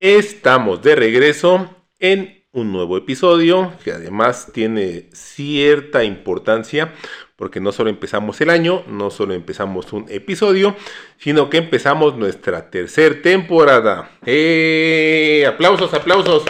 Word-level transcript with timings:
Estamos 0.00 0.80
de 0.80 0.96
regreso 0.96 1.68
en 1.98 2.46
un 2.52 2.72
nuevo 2.72 2.96
episodio 2.96 3.74
que 3.84 3.92
además 3.92 4.50
tiene 4.50 5.10
cierta 5.12 6.04
importancia 6.04 6.94
porque 7.36 7.60
no 7.60 7.70
solo 7.70 7.90
empezamos 7.90 8.40
el 8.40 8.48
año, 8.48 8.82
no 8.88 9.10
solo 9.10 9.34
empezamos 9.34 9.92
un 9.92 10.06
episodio, 10.08 10.74
sino 11.18 11.50
que 11.50 11.58
empezamos 11.58 12.16
nuestra 12.16 12.70
tercera 12.70 13.20
temporada. 13.20 14.12
¡Eh! 14.24 15.44
¡Aplausos, 15.46 15.92
aplausos! 15.92 16.44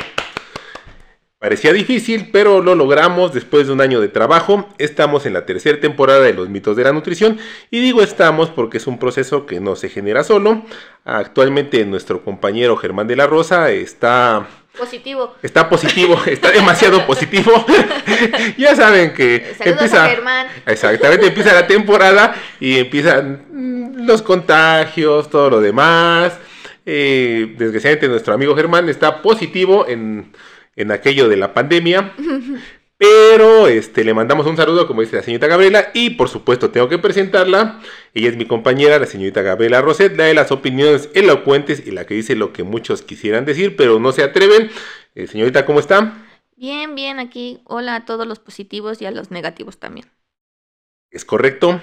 Parecía 1.40 1.72
difícil, 1.72 2.28
pero 2.30 2.60
lo 2.60 2.74
logramos 2.74 3.32
después 3.32 3.66
de 3.66 3.72
un 3.72 3.80
año 3.80 4.02
de 4.02 4.08
trabajo. 4.08 4.68
Estamos 4.76 5.24
en 5.24 5.32
la 5.32 5.46
tercera 5.46 5.80
temporada 5.80 6.20
de 6.20 6.34
los 6.34 6.50
mitos 6.50 6.76
de 6.76 6.84
la 6.84 6.92
nutrición 6.92 7.38
y 7.70 7.80
digo 7.80 8.02
estamos 8.02 8.50
porque 8.50 8.76
es 8.76 8.86
un 8.86 8.98
proceso 8.98 9.46
que 9.46 9.58
no 9.58 9.74
se 9.74 9.88
genera 9.88 10.22
solo. 10.22 10.62
Actualmente 11.06 11.82
nuestro 11.86 12.22
compañero 12.22 12.76
Germán 12.76 13.06
de 13.08 13.16
la 13.16 13.26
Rosa 13.26 13.70
está 13.70 14.48
Positivo. 14.78 15.34
Está 15.42 15.66
positivo, 15.70 16.20
está 16.26 16.50
demasiado 16.50 17.06
positivo. 17.06 17.64
ya 18.58 18.76
saben 18.76 19.14
que 19.14 19.54
Saludos 19.56 19.66
empieza 19.66 20.04
a 20.04 20.08
Germán. 20.10 20.46
Exactamente, 20.66 21.26
empieza 21.26 21.54
la 21.54 21.66
temporada 21.66 22.34
y 22.60 22.76
empiezan 22.76 23.46
mm, 23.50 24.06
los 24.06 24.20
contagios, 24.20 25.30
todo 25.30 25.48
lo 25.48 25.60
demás. 25.62 26.38
Eh, 26.84 27.54
desgraciadamente 27.56 28.08
nuestro 28.08 28.34
amigo 28.34 28.54
Germán 28.54 28.90
está 28.90 29.22
positivo 29.22 29.86
en 29.88 30.32
en 30.80 30.92
aquello 30.92 31.28
de 31.28 31.36
la 31.36 31.54
pandemia. 31.54 32.14
Pero 33.00 33.66
este, 33.66 34.04
le 34.04 34.12
mandamos 34.12 34.46
un 34.46 34.58
saludo, 34.58 34.86
como 34.86 35.00
dice 35.00 35.16
la 35.16 35.22
señorita 35.22 35.46
Gabriela, 35.46 35.90
y 35.94 36.10
por 36.10 36.28
supuesto 36.28 36.70
tengo 36.70 36.88
que 36.90 36.98
presentarla. 36.98 37.80
Ella 38.12 38.28
es 38.28 38.36
mi 38.36 38.44
compañera, 38.44 38.98
la 38.98 39.06
señorita 39.06 39.40
Gabriela 39.40 39.80
Roset, 39.80 40.14
la 40.18 40.24
de 40.24 40.34
las 40.34 40.52
opiniones 40.52 41.08
elocuentes 41.14 41.86
y 41.86 41.92
la 41.92 42.04
que 42.04 42.12
dice 42.12 42.36
lo 42.36 42.52
que 42.52 42.62
muchos 42.62 43.00
quisieran 43.00 43.46
decir, 43.46 43.74
pero 43.74 43.98
no 44.00 44.12
se 44.12 44.22
atreven. 44.22 44.70
Eh, 45.14 45.26
señorita, 45.26 45.64
¿cómo 45.64 45.80
está? 45.80 46.26
Bien, 46.56 46.94
bien, 46.94 47.20
aquí. 47.20 47.62
Hola 47.64 47.96
a 47.96 48.04
todos 48.04 48.26
los 48.26 48.38
positivos 48.38 49.00
y 49.00 49.06
a 49.06 49.10
los 49.10 49.30
negativos 49.30 49.78
también. 49.78 50.06
Es 51.10 51.24
correcto. 51.24 51.80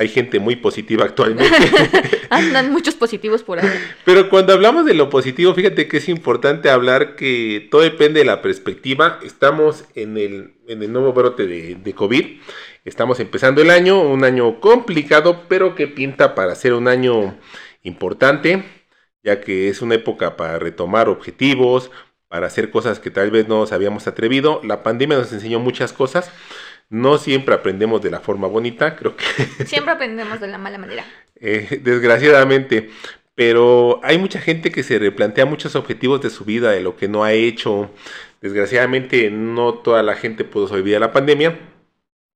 Hay 0.00 0.08
gente 0.08 0.40
muy 0.40 0.56
positiva 0.56 1.04
actualmente. 1.04 1.54
Andan 2.30 2.72
muchos 2.72 2.94
positivos 2.94 3.42
por 3.42 3.58
ahí. 3.58 3.68
Pero 4.06 4.30
cuando 4.30 4.54
hablamos 4.54 4.86
de 4.86 4.94
lo 4.94 5.10
positivo, 5.10 5.52
fíjate 5.52 5.88
que 5.88 5.98
es 5.98 6.08
importante 6.08 6.70
hablar 6.70 7.16
que 7.16 7.68
todo 7.70 7.82
depende 7.82 8.20
de 8.20 8.24
la 8.24 8.40
perspectiva. 8.40 9.20
Estamos 9.22 9.84
en 9.94 10.16
el, 10.16 10.54
en 10.66 10.82
el 10.82 10.90
nuevo 10.90 11.12
brote 11.12 11.46
de, 11.46 11.74
de 11.74 11.92
COVID. 11.92 12.40
Estamos 12.86 13.20
empezando 13.20 13.60
el 13.60 13.68
año, 13.68 14.00
un 14.00 14.24
año 14.24 14.58
complicado, 14.58 15.44
pero 15.48 15.74
que 15.74 15.86
pinta 15.86 16.34
para 16.34 16.54
ser 16.54 16.72
un 16.72 16.88
año 16.88 17.38
importante, 17.82 18.64
ya 19.22 19.42
que 19.42 19.68
es 19.68 19.82
una 19.82 19.96
época 19.96 20.34
para 20.34 20.58
retomar 20.58 21.10
objetivos, 21.10 21.90
para 22.26 22.46
hacer 22.46 22.70
cosas 22.70 23.00
que 23.00 23.10
tal 23.10 23.30
vez 23.30 23.48
no 23.48 23.58
nos 23.58 23.72
habíamos 23.72 24.06
atrevido. 24.06 24.62
La 24.64 24.82
pandemia 24.82 25.18
nos 25.18 25.30
enseñó 25.30 25.60
muchas 25.60 25.92
cosas. 25.92 26.30
No 26.90 27.18
siempre 27.18 27.54
aprendemos 27.54 28.02
de 28.02 28.10
la 28.10 28.18
forma 28.18 28.48
bonita, 28.48 28.96
creo 28.96 29.14
que... 29.16 29.24
Siempre 29.64 29.92
aprendemos 29.92 30.40
de 30.40 30.48
la 30.48 30.58
mala 30.58 30.76
manera. 30.76 31.04
Eh, 31.36 31.80
desgraciadamente. 31.82 32.90
Pero 33.36 34.00
hay 34.02 34.18
mucha 34.18 34.40
gente 34.40 34.72
que 34.72 34.82
se 34.82 34.98
replantea 34.98 35.46
muchos 35.46 35.76
objetivos 35.76 36.20
de 36.20 36.30
su 36.30 36.44
vida, 36.44 36.72
de 36.72 36.80
lo 36.80 36.96
que 36.96 37.06
no 37.06 37.22
ha 37.22 37.32
hecho. 37.32 37.90
Desgraciadamente 38.40 39.30
no 39.30 39.74
toda 39.74 40.02
la 40.02 40.16
gente 40.16 40.44
pudo 40.44 40.66
sobrevivir 40.66 40.96
a 40.96 41.00
la 41.00 41.12
pandemia. 41.12 41.58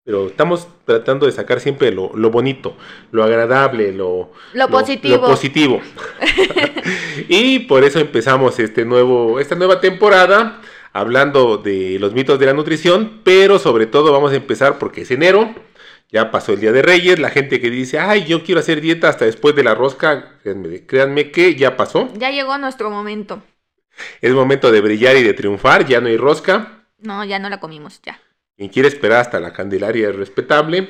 Pero 0.05 0.29
estamos 0.29 0.69
tratando 0.85 1.27
de 1.27 1.33
sacar 1.33 1.61
siempre 1.61 1.91
lo, 1.91 2.13
lo 2.15 2.31
bonito, 2.31 2.77
lo 3.11 3.25
agradable, 3.25 3.91
lo, 3.91 4.31
Lo 4.53 4.69
positivo. 4.69 5.17
Lo 5.17 5.23
positivo. 5.23 5.81
y 7.29 7.61
por 7.61 7.83
eso 7.83 7.99
empezamos 7.99 8.59
este 8.61 8.85
nuevo, 8.85 9.41
esta 9.41 9.57
nueva 9.57 9.81
temporada 9.81 10.61
hablando 10.95 11.59
de 11.59 11.99
los 11.99 12.15
mitos 12.15 12.39
de 12.39 12.47
la 12.47 12.55
nutrición, 12.55 13.21
pero 13.25 13.59
sobre 13.59 13.87
todo 13.87 14.13
vamos 14.13 14.33
a 14.33 14.37
empezar 14.37 14.79
porque 14.79 15.03
es 15.03 15.11
enero, 15.11 15.53
ya 16.09 16.31
pasó 16.31 16.53
el 16.53 16.61
Día 16.61 16.73
de 16.73 16.83
Reyes, 16.83 17.19
la 17.19 17.31
gente 17.31 17.61
que 17.61 17.69
dice, 17.69 17.99
ay, 17.99 18.25
yo 18.25 18.45
quiero 18.45 18.61
hacer 18.61 18.81
dieta 18.81 19.09
hasta 19.09 19.25
después 19.25 19.57
de 19.57 19.65
la 19.65 19.75
rosca, 19.75 20.39
créanme, 20.43 20.87
créanme 20.87 21.31
que 21.33 21.57
ya 21.57 21.77
pasó. 21.77 22.09
Ya 22.15 22.31
llegó 22.31 22.57
nuestro 22.59 22.91
momento. 22.91 23.43
Es 24.21 24.33
momento 24.33 24.71
de 24.71 24.81
brillar 24.81 25.17
y 25.17 25.25
de 25.25 25.35
triunfar, 25.35 25.85
ya 25.85 26.01
no 26.01 26.07
hay 26.07 26.17
rosca. 26.17 26.87
No, 26.99 27.25
ya 27.25 27.41
no 27.41 27.49
la 27.49 27.59
comimos, 27.59 28.01
ya. 28.03 28.21
Quien 28.57 28.69
quiere 28.69 28.89
esperar 28.89 29.21
hasta 29.21 29.41
la 29.41 29.53
Candelaria 29.53 30.09
es 30.11 30.17
respetable. 30.17 30.89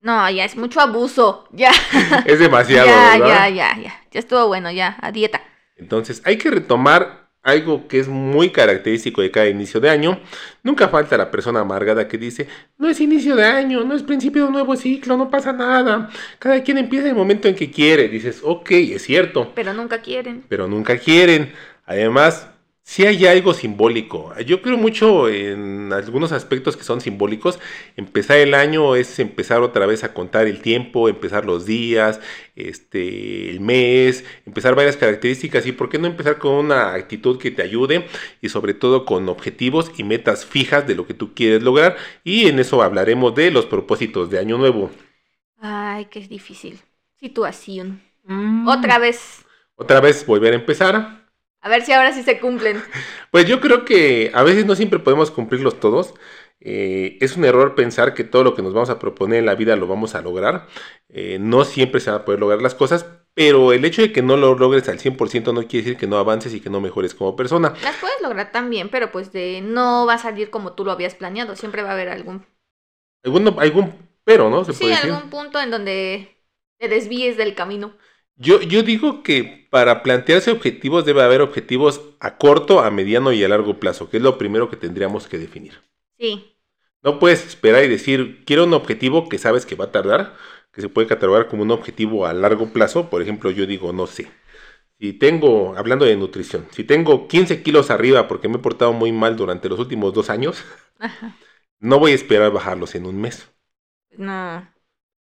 No, 0.00 0.30
ya 0.30 0.44
es 0.44 0.56
mucho 0.56 0.80
abuso. 0.80 1.48
Ya. 1.50 1.72
Es 2.26 2.38
demasiado, 2.38 2.86
ya, 2.86 3.18
¿verdad? 3.18 3.28
ya, 3.28 3.48
ya, 3.48 3.76
ya. 3.82 4.02
Ya 4.12 4.20
estuvo 4.20 4.46
bueno, 4.46 4.70
ya. 4.70 4.96
A 5.00 5.10
dieta. 5.10 5.42
Entonces 5.76 6.22
hay 6.24 6.38
que 6.38 6.50
retomar 6.50 7.25
algo 7.46 7.86
que 7.86 8.00
es 8.00 8.08
muy 8.08 8.50
característico 8.50 9.22
de 9.22 9.30
cada 9.30 9.48
inicio 9.48 9.78
de 9.80 9.88
año. 9.88 10.18
Nunca 10.64 10.88
falta 10.88 11.16
la 11.16 11.30
persona 11.30 11.60
amargada 11.60 12.08
que 12.08 12.18
dice, 12.18 12.48
no 12.76 12.88
es 12.88 13.00
inicio 13.00 13.36
de 13.36 13.44
año, 13.44 13.84
no 13.84 13.94
es 13.94 14.02
principio 14.02 14.42
de 14.42 14.48
un 14.48 14.52
nuevo 14.54 14.74
ciclo, 14.76 15.16
no 15.16 15.30
pasa 15.30 15.52
nada. 15.52 16.10
Cada 16.40 16.62
quien 16.64 16.76
empieza 16.78 17.04
en 17.04 17.10
el 17.10 17.16
momento 17.16 17.46
en 17.46 17.54
que 17.54 17.70
quiere. 17.70 18.08
Dices, 18.08 18.40
ok, 18.42 18.70
es 18.72 19.02
cierto, 19.02 19.52
Pero 19.54 19.72
nunca 19.72 20.02
quieren. 20.02 20.42
pero 20.48 20.66
nunca 20.66 20.98
quieren. 20.98 21.52
Además, 21.86 22.48
si 22.86 23.04
hay 23.04 23.26
algo 23.26 23.52
simbólico. 23.52 24.32
Yo 24.46 24.62
creo 24.62 24.78
mucho 24.78 25.28
en 25.28 25.92
algunos 25.92 26.30
aspectos 26.30 26.76
que 26.76 26.84
son 26.84 27.00
simbólicos. 27.00 27.58
Empezar 27.96 28.38
el 28.38 28.54
año 28.54 28.94
es 28.94 29.18
empezar 29.18 29.60
otra 29.62 29.86
vez 29.86 30.04
a 30.04 30.14
contar 30.14 30.46
el 30.46 30.62
tiempo, 30.62 31.08
empezar 31.08 31.44
los 31.46 31.66
días, 31.66 32.20
este, 32.54 33.50
el 33.50 33.58
mes, 33.58 34.24
empezar 34.46 34.76
varias 34.76 34.96
características. 34.96 35.66
¿Y 35.66 35.72
por 35.72 35.88
qué 35.88 35.98
no 35.98 36.06
empezar 36.06 36.38
con 36.38 36.52
una 36.52 36.94
actitud 36.94 37.40
que 37.40 37.50
te 37.50 37.62
ayude? 37.62 38.06
Y 38.40 38.50
sobre 38.50 38.72
todo 38.72 39.04
con 39.04 39.28
objetivos 39.28 39.90
y 39.96 40.04
metas 40.04 40.46
fijas 40.46 40.86
de 40.86 40.94
lo 40.94 41.08
que 41.08 41.14
tú 41.14 41.34
quieres 41.34 41.64
lograr. 41.64 41.96
Y 42.22 42.46
en 42.46 42.60
eso 42.60 42.82
hablaremos 42.82 43.34
de 43.34 43.50
los 43.50 43.66
propósitos 43.66 44.30
de 44.30 44.38
Año 44.38 44.58
Nuevo. 44.58 44.92
Ay, 45.58 46.04
qué 46.04 46.20
difícil. 46.20 46.78
Situación. 47.18 48.00
Otra 48.64 49.00
vez. 49.00 49.44
Otra 49.74 50.00
vez 50.00 50.24
volver 50.24 50.52
a 50.52 50.56
empezar. 50.56 51.25
A 51.66 51.68
ver 51.68 51.82
si 51.84 51.92
ahora 51.92 52.12
sí 52.12 52.22
se 52.22 52.38
cumplen. 52.40 52.76
Pues 53.30 53.46
yo 53.46 53.60
creo 53.60 53.84
que 53.84 54.30
a 54.34 54.42
veces 54.42 54.66
no 54.66 54.74
siempre 54.74 54.98
podemos 54.98 55.30
cumplirlos 55.30 55.80
todos. 55.80 56.14
Eh, 56.60 57.18
es 57.20 57.36
un 57.36 57.44
error 57.44 57.74
pensar 57.74 58.14
que 58.14 58.24
todo 58.24 58.42
lo 58.42 58.54
que 58.54 58.62
nos 58.62 58.72
vamos 58.72 58.90
a 58.90 58.98
proponer 58.98 59.40
en 59.40 59.46
la 59.46 59.54
vida 59.54 59.76
lo 59.76 59.86
vamos 59.86 60.14
a 60.14 60.22
lograr. 60.22 60.66
Eh, 61.08 61.38
no 61.40 61.64
siempre 61.64 62.00
se 62.00 62.10
van 62.10 62.20
a 62.22 62.24
poder 62.24 62.40
lograr 62.40 62.62
las 62.62 62.74
cosas, 62.74 63.06
pero 63.34 63.72
el 63.72 63.84
hecho 63.84 64.02
de 64.02 64.12
que 64.12 64.22
no 64.22 64.36
lo 64.36 64.54
logres 64.54 64.88
al 64.88 64.98
100% 64.98 65.52
no 65.52 65.60
quiere 65.66 65.84
decir 65.84 65.96
que 65.98 66.06
no 66.06 66.16
avances 66.18 66.54
y 66.54 66.60
que 66.60 66.70
no 66.70 66.80
mejores 66.80 67.14
como 67.14 67.36
persona. 67.36 67.74
Las 67.80 67.96
puedes 67.96 68.20
lograr 68.20 68.52
también, 68.52 68.90
pero 68.90 69.10
pues 69.12 69.32
de 69.32 69.60
no 69.62 70.04
va 70.06 70.14
a 70.14 70.18
salir 70.18 70.50
como 70.50 70.74
tú 70.74 70.84
lo 70.84 70.92
habías 70.92 71.14
planeado. 71.14 71.56
Siempre 71.56 71.82
va 71.82 71.90
a 71.90 71.92
haber 71.92 72.08
algún 72.10 72.44
Algún, 73.24 73.48
algún 73.58 73.92
pero, 74.24 74.48
¿no? 74.50 74.64
Se 74.64 74.72
Sí, 74.72 74.84
puede 74.84 74.94
decir. 74.94 75.10
algún 75.10 75.30
punto 75.30 75.60
en 75.60 75.70
donde 75.70 76.42
te 76.78 76.88
desvíes 76.88 77.36
del 77.36 77.54
camino. 77.54 77.96
Yo, 78.36 78.60
yo 78.60 78.82
digo 78.82 79.22
que 79.22 79.66
para 79.70 80.02
plantearse 80.02 80.50
objetivos 80.50 81.04
debe 81.04 81.22
haber 81.22 81.40
objetivos 81.40 82.02
a 82.20 82.36
corto, 82.38 82.80
a 82.80 82.90
mediano 82.90 83.32
y 83.32 83.42
a 83.42 83.48
largo 83.48 83.80
plazo, 83.80 84.10
que 84.10 84.18
es 84.18 84.22
lo 84.22 84.38
primero 84.38 84.68
que 84.68 84.76
tendríamos 84.76 85.26
que 85.26 85.38
definir. 85.38 85.80
Sí. 86.18 86.56
No 87.02 87.18
puedes 87.18 87.46
esperar 87.46 87.84
y 87.84 87.88
decir, 87.88 88.44
quiero 88.44 88.64
un 88.64 88.74
objetivo 88.74 89.28
que 89.28 89.38
sabes 89.38 89.64
que 89.64 89.76
va 89.76 89.86
a 89.86 89.92
tardar, 89.92 90.34
que 90.72 90.80
se 90.80 90.88
puede 90.88 91.06
catalogar 91.06 91.46
como 91.48 91.62
un 91.62 91.70
objetivo 91.70 92.26
a 92.26 92.32
largo 92.34 92.72
plazo. 92.72 93.08
Por 93.10 93.22
ejemplo, 93.22 93.50
yo 93.50 93.66
digo, 93.66 93.92
no 93.92 94.06
sé, 94.06 94.28
si 95.00 95.12
tengo, 95.14 95.76
hablando 95.76 96.04
de 96.04 96.16
nutrición, 96.16 96.66
si 96.72 96.84
tengo 96.84 97.28
15 97.28 97.62
kilos 97.62 97.90
arriba 97.90 98.28
porque 98.28 98.48
me 98.48 98.56
he 98.56 98.60
portado 98.60 98.92
muy 98.92 99.12
mal 99.12 99.36
durante 99.36 99.68
los 99.68 99.78
últimos 99.78 100.14
dos 100.14 100.30
años, 100.30 100.64
Ajá. 100.98 101.36
no 101.80 101.98
voy 101.98 102.12
a 102.12 102.14
esperar 102.16 102.52
bajarlos 102.52 102.94
en 102.94 103.06
un 103.06 103.20
mes. 103.20 103.48
No. 104.18 104.66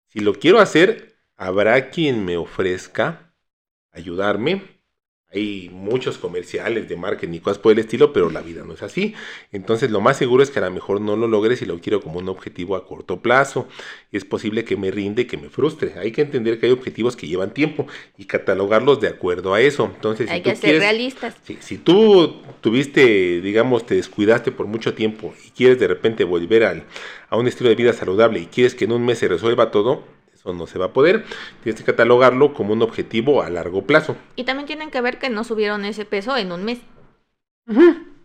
Si 0.06 0.20
lo 0.20 0.34
quiero 0.34 0.60
hacer, 0.60 1.11
habrá 1.46 1.90
quien 1.90 2.24
me 2.24 2.36
ofrezca 2.36 3.34
ayudarme. 3.92 4.80
Hay 5.34 5.70
muchos 5.72 6.18
comerciales 6.18 6.90
de 6.90 6.96
marketing 6.96 7.32
y 7.36 7.40
cosas 7.40 7.58
por 7.58 7.72
el 7.72 7.78
estilo, 7.78 8.12
pero 8.12 8.28
la 8.28 8.42
vida 8.42 8.64
no 8.66 8.74
es 8.74 8.82
así. 8.82 9.14
Entonces 9.50 9.90
lo 9.90 10.02
más 10.02 10.18
seguro 10.18 10.42
es 10.42 10.50
que 10.50 10.58
a 10.58 10.62
lo 10.62 10.70
mejor 10.70 11.00
no 11.00 11.16
lo 11.16 11.26
logre 11.26 11.56
si 11.56 11.64
lo 11.64 11.80
quiero 11.80 12.02
como 12.02 12.18
un 12.18 12.28
objetivo 12.28 12.76
a 12.76 12.86
corto 12.86 13.22
plazo. 13.22 13.66
Y 14.10 14.18
es 14.18 14.26
posible 14.26 14.64
que 14.66 14.76
me 14.76 14.90
rinde 14.90 15.22
y 15.22 15.24
que 15.24 15.38
me 15.38 15.48
frustre. 15.48 15.94
Hay 15.98 16.12
que 16.12 16.20
entender 16.20 16.60
que 16.60 16.66
hay 16.66 16.72
objetivos 16.72 17.16
que 17.16 17.26
llevan 17.28 17.54
tiempo 17.54 17.86
y 18.18 18.26
catalogarlos 18.26 19.00
de 19.00 19.08
acuerdo 19.08 19.54
a 19.54 19.62
eso. 19.62 19.86
Entonces, 19.94 20.28
si 20.28 20.34
Hay 20.34 20.42
tú 20.42 20.50
que 20.50 20.56
ser 20.56 20.64
quieres- 20.64 20.82
realistas. 20.82 21.34
Sí, 21.44 21.56
si 21.60 21.78
tú 21.78 22.42
tuviste, 22.60 23.40
digamos, 23.40 23.86
te 23.86 23.94
descuidaste 23.94 24.52
por 24.52 24.66
mucho 24.66 24.92
tiempo 24.92 25.32
y 25.46 25.50
quieres 25.52 25.78
de 25.80 25.88
repente 25.88 26.24
volver 26.24 26.64
al, 26.64 26.84
a 27.30 27.38
un 27.38 27.46
estilo 27.48 27.70
de 27.70 27.74
vida 27.76 27.94
saludable 27.94 28.38
y 28.38 28.46
quieres 28.46 28.74
que 28.74 28.84
en 28.84 28.92
un 28.92 29.04
mes 29.06 29.18
se 29.18 29.28
resuelva 29.28 29.70
todo, 29.70 30.04
eso 30.42 30.52
no 30.52 30.66
se 30.66 30.76
va 30.78 30.86
a 30.86 30.92
poder. 30.92 31.24
Tienes 31.62 31.80
que 31.80 31.86
catalogarlo 31.86 32.52
como 32.52 32.72
un 32.72 32.82
objetivo 32.82 33.42
a 33.42 33.50
largo 33.50 33.86
plazo. 33.86 34.16
Y 34.34 34.42
también 34.42 34.66
tienen 34.66 34.90
que 34.90 35.00
ver 35.00 35.20
que 35.20 35.30
no 35.30 35.44
subieron 35.44 35.84
ese 35.84 36.04
peso 36.04 36.36
en 36.36 36.50
un 36.50 36.64
mes. 36.64 36.80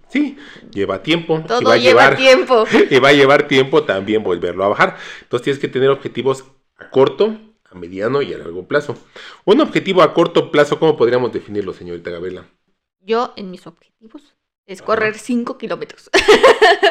Sí, 0.10 0.36
lleva 0.72 1.04
tiempo. 1.04 1.38
y 1.38 1.48
Todo 1.48 1.69
a 1.69 1.78
lleva 1.78 2.10
llevar, 2.10 2.18
tiempo. 2.18 2.66
y 2.90 3.00
va 3.00 3.10
a 3.10 3.14
llevar 3.14 3.48
tiempo 3.48 3.84
también 3.84 4.24
volverlo 4.24 4.64
a 4.64 4.69
bajar. 4.69 4.98
Entonces 5.22 5.44
tienes 5.44 5.60
que 5.60 5.68
tener 5.68 5.92
objetivos 5.92 6.46
a 6.78 6.90
corto, 6.90 7.38
a 7.69 7.75
mediano 7.75 8.24
y 8.24 8.34
a 8.34 8.40
largo 8.40 8.68
plazo. 8.68 8.98
Un 9.46 9.62
objetivo 9.62 10.02
a 10.02 10.16
corto 10.16 10.50
plazo, 10.50 10.80
¿cómo 10.80 10.98
podríamos 10.98 11.31
definirlo, 11.31 11.72
señorita 11.74 12.10
Gabriela? 12.10 12.46
Yo, 13.02 13.34
en 13.36 13.52
mis 13.52 13.68
objetivos, 13.68 14.36
es 14.68 14.81
correr 14.81 15.18
5 15.18 15.58
kilómetros. 15.58 16.10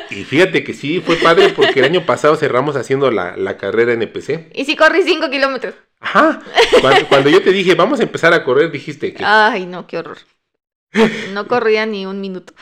Y 0.08 0.24
fíjate 0.24 0.62
que 0.62 0.72
sí, 0.72 1.00
fue 1.00 1.16
padre 1.16 1.48
porque 1.50 1.80
el 1.80 1.84
año 1.84 2.06
pasado 2.06 2.36
cerramos 2.36 2.76
haciendo 2.76 3.10
la, 3.10 3.36
la 3.36 3.56
carrera 3.56 3.92
NPC. 3.92 4.50
y 4.54 4.64
sí 4.64 4.76
corrí 4.76 5.02
5 5.02 5.28
kilómetros. 5.30 5.74
Ajá. 6.00 6.40
Cuando, 6.80 7.08
cuando 7.08 7.30
yo 7.30 7.42
te 7.42 7.50
dije, 7.50 7.74
vamos 7.74 8.00
a 8.00 8.04
empezar 8.04 8.32
a 8.32 8.44
correr, 8.44 8.70
dijiste 8.70 9.12
que... 9.12 9.24
Ay, 9.24 9.66
no, 9.66 9.86
qué 9.86 9.98
horror. 9.98 10.18
No 11.32 11.46
corría 11.48 11.86
ni 11.86 12.06
un 12.06 12.20
minuto. 12.20 12.54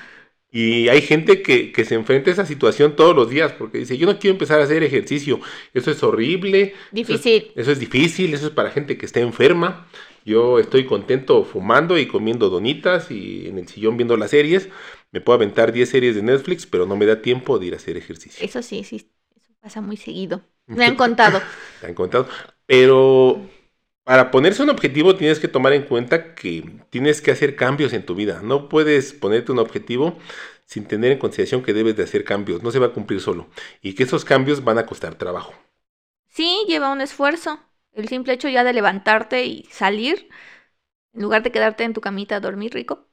Y 0.50 0.88
hay 0.88 1.02
gente 1.02 1.42
que, 1.42 1.72
que 1.72 1.84
se 1.84 1.96
enfrenta 1.96 2.30
a 2.30 2.32
esa 2.32 2.46
situación 2.46 2.94
todos 2.94 3.14
los 3.14 3.28
días 3.28 3.52
porque 3.52 3.78
dice, 3.78 3.98
yo 3.98 4.06
no 4.06 4.18
quiero 4.18 4.34
empezar 4.34 4.60
a 4.60 4.64
hacer 4.64 4.84
ejercicio, 4.84 5.40
eso 5.74 5.90
es 5.90 6.02
horrible. 6.02 6.74
Difícil. 6.92 7.42
Eso 7.42 7.50
es, 7.54 7.62
eso 7.62 7.72
es 7.72 7.80
difícil, 7.80 8.34
eso 8.34 8.46
es 8.46 8.52
para 8.52 8.70
gente 8.70 8.96
que 8.96 9.04
está 9.04 9.20
enferma. 9.20 9.86
Yo 10.24 10.58
estoy 10.58 10.86
contento 10.86 11.44
fumando 11.44 11.98
y 11.98 12.06
comiendo 12.06 12.48
donitas 12.48 13.10
y 13.10 13.46
en 13.48 13.58
el 13.58 13.68
sillón 13.68 13.96
viendo 13.96 14.16
las 14.16 14.30
series. 14.30 14.68
Me 15.14 15.20
puedo 15.20 15.36
aventar 15.36 15.70
10 15.70 15.88
series 15.88 16.16
de 16.16 16.22
Netflix, 16.22 16.66
pero 16.66 16.86
no 16.86 16.96
me 16.96 17.06
da 17.06 17.22
tiempo 17.22 17.60
de 17.60 17.66
ir 17.66 17.74
a 17.74 17.76
hacer 17.76 17.96
ejercicio. 17.96 18.44
Eso 18.44 18.62
sí, 18.62 18.82
sí, 18.82 19.12
eso 19.36 19.52
pasa 19.60 19.80
muy 19.80 19.96
seguido. 19.96 20.42
Me 20.66 20.86
han 20.86 20.96
contado. 20.96 21.40
Te 21.80 21.86
han 21.86 21.94
contado. 21.94 22.26
Pero 22.66 23.40
para 24.02 24.32
ponerse 24.32 24.64
un 24.64 24.70
objetivo 24.70 25.14
tienes 25.14 25.38
que 25.38 25.46
tomar 25.46 25.72
en 25.72 25.84
cuenta 25.84 26.34
que 26.34 26.68
tienes 26.90 27.22
que 27.22 27.30
hacer 27.30 27.54
cambios 27.54 27.92
en 27.92 28.04
tu 28.04 28.16
vida. 28.16 28.40
No 28.42 28.68
puedes 28.68 29.12
ponerte 29.12 29.52
un 29.52 29.60
objetivo 29.60 30.18
sin 30.64 30.86
tener 30.86 31.12
en 31.12 31.18
consideración 31.18 31.62
que 31.62 31.72
debes 31.72 31.94
de 31.96 32.02
hacer 32.02 32.24
cambios. 32.24 32.64
No 32.64 32.72
se 32.72 32.80
va 32.80 32.86
a 32.86 32.92
cumplir 32.92 33.20
solo. 33.20 33.46
Y 33.82 33.94
que 33.94 34.02
esos 34.02 34.24
cambios 34.24 34.64
van 34.64 34.78
a 34.78 34.86
costar 34.86 35.14
trabajo. 35.14 35.54
Sí, 36.26 36.64
lleva 36.66 36.90
un 36.90 37.00
esfuerzo. 37.00 37.60
El 37.92 38.08
simple 38.08 38.32
hecho 38.32 38.48
ya 38.48 38.64
de 38.64 38.72
levantarte 38.72 39.44
y 39.44 39.68
salir, 39.70 40.28
en 41.12 41.22
lugar 41.22 41.44
de 41.44 41.52
quedarte 41.52 41.84
en 41.84 41.92
tu 41.92 42.00
camita 42.00 42.34
a 42.34 42.40
dormir 42.40 42.74
rico. 42.74 43.06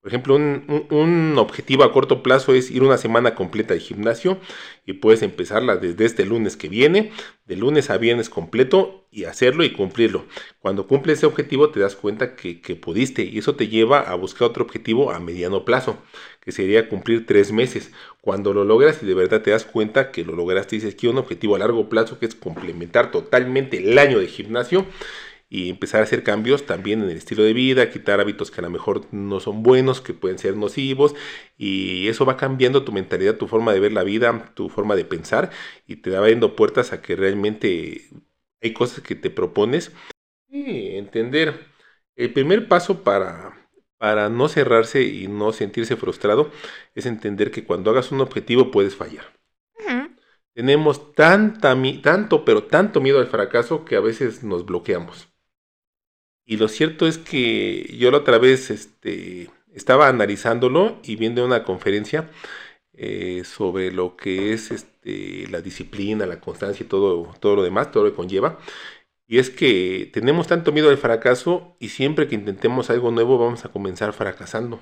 Por 0.00 0.10
ejemplo, 0.12 0.36
un, 0.36 1.34
objetivo 1.38 1.82
a 1.82 1.92
corto 1.92 2.22
plazo 2.22 2.54
es 2.54 2.70
ir 2.70 2.84
una 2.84 2.98
semana 2.98 3.34
completa 3.34 3.74
de 3.74 3.80
gimnasio 3.80 4.38
y 4.86 4.92
puedes 4.92 5.22
empezarla 5.22 5.76
desde 5.76 6.04
este 6.04 6.24
lunes 6.24 6.56
que 6.56 6.68
viene, 6.68 7.10
de 7.46 7.56
lunes 7.56 7.90
a 7.90 7.98
viernes 7.98 8.30
completo 8.30 9.08
y 9.10 9.24
hacerlo 9.24 9.64
y 9.64 9.72
cumplirlo. 9.72 10.26
Cuando 10.60 10.86
cumples 10.86 11.18
ese 11.18 11.26
objetivo 11.26 11.70
te 11.70 11.80
das 11.80 11.96
cuenta 11.96 12.36
que, 12.36 12.60
que 12.60 12.76
pudiste 12.76 13.24
y 13.24 13.38
eso 13.38 13.56
te 13.56 13.66
lleva 13.66 13.98
a 13.98 14.14
buscar 14.14 14.48
otro 14.48 14.64
objetivo 14.64 15.10
a 15.10 15.18
mediano 15.18 15.64
plazo, 15.64 15.98
que 16.40 16.52
sería 16.52 16.88
cumplir 16.88 17.26
tres 17.26 17.50
meses. 17.50 17.90
Cuando 18.20 18.54
lo 18.54 18.64
logras 18.64 19.02
y 19.02 19.06
de 19.06 19.14
verdad 19.14 19.42
te 19.42 19.50
das 19.50 19.64
cuenta 19.64 20.12
que 20.12 20.24
lo 20.24 20.36
lograste, 20.36 20.76
dices 20.76 20.94
que 20.94 21.08
un 21.08 21.18
objetivo 21.18 21.56
a 21.56 21.58
largo 21.58 21.88
plazo 21.88 22.20
que 22.20 22.26
es 22.26 22.36
complementar 22.36 23.10
totalmente 23.10 23.78
el 23.78 23.98
año 23.98 24.20
de 24.20 24.28
gimnasio 24.28 24.86
y 25.50 25.70
empezar 25.70 26.00
a 26.00 26.04
hacer 26.04 26.22
cambios 26.22 26.66
también 26.66 27.02
en 27.02 27.10
el 27.10 27.16
estilo 27.16 27.42
de 27.42 27.54
vida, 27.54 27.90
quitar 27.90 28.20
hábitos 28.20 28.50
que 28.50 28.60
a 28.60 28.64
lo 28.64 28.70
mejor 28.70 29.06
no 29.12 29.40
son 29.40 29.62
buenos, 29.62 30.00
que 30.00 30.14
pueden 30.14 30.38
ser 30.38 30.56
nocivos, 30.56 31.14
y 31.56 32.08
eso 32.08 32.26
va 32.26 32.36
cambiando 32.36 32.84
tu 32.84 32.92
mentalidad, 32.92 33.36
tu 33.36 33.48
forma 33.48 33.72
de 33.72 33.80
ver 33.80 33.92
la 33.92 34.04
vida, 34.04 34.52
tu 34.54 34.68
forma 34.68 34.96
de 34.96 35.04
pensar, 35.04 35.50
y 35.86 35.96
te 35.96 36.10
va 36.10 36.18
abriendo 36.18 36.56
puertas 36.56 36.92
a 36.92 37.00
que 37.02 37.16
realmente 37.16 38.10
hay 38.62 38.72
cosas 38.72 39.00
que 39.02 39.14
te 39.14 39.30
propones 39.30 39.92
y 40.48 40.96
entender. 40.96 41.66
El 42.16 42.32
primer 42.32 42.68
paso 42.68 43.04
para, 43.04 43.68
para 43.98 44.28
no 44.28 44.48
cerrarse 44.48 45.02
y 45.02 45.28
no 45.28 45.52
sentirse 45.52 45.96
frustrado 45.96 46.50
es 46.94 47.06
entender 47.06 47.50
que 47.50 47.64
cuando 47.64 47.90
hagas 47.90 48.12
un 48.12 48.20
objetivo 48.20 48.70
puedes 48.70 48.96
fallar. 48.96 49.38
Tenemos 50.54 51.14
tanta, 51.14 51.76
tanto, 52.02 52.44
pero 52.44 52.64
tanto 52.64 53.00
miedo 53.00 53.20
al 53.20 53.28
fracaso 53.28 53.84
que 53.84 53.94
a 53.94 54.00
veces 54.00 54.42
nos 54.42 54.66
bloqueamos. 54.66 55.28
Y 56.50 56.56
lo 56.56 56.68
cierto 56.68 57.06
es 57.06 57.18
que 57.18 57.94
yo 57.98 58.10
la 58.10 58.16
otra 58.16 58.38
vez 58.38 58.70
este, 58.70 59.50
estaba 59.74 60.08
analizándolo 60.08 60.98
y 61.04 61.16
viendo 61.16 61.44
una 61.44 61.62
conferencia 61.62 62.30
eh, 62.94 63.42
sobre 63.44 63.92
lo 63.92 64.16
que 64.16 64.54
es 64.54 64.70
este, 64.70 65.46
la 65.50 65.60
disciplina, 65.60 66.24
la 66.24 66.40
constancia 66.40 66.84
y 66.84 66.88
todo, 66.88 67.34
todo 67.38 67.56
lo 67.56 67.62
demás, 67.62 67.92
todo 67.92 68.04
lo 68.04 68.10
que 68.10 68.16
conlleva. 68.16 68.58
Y 69.26 69.38
es 69.38 69.50
que 69.50 70.10
tenemos 70.14 70.46
tanto 70.46 70.72
miedo 70.72 70.88
al 70.88 70.96
fracaso 70.96 71.76
y 71.80 71.90
siempre 71.90 72.28
que 72.28 72.36
intentemos 72.36 72.88
algo 72.88 73.10
nuevo 73.10 73.36
vamos 73.36 73.66
a 73.66 73.68
comenzar 73.70 74.14
fracasando. 74.14 74.80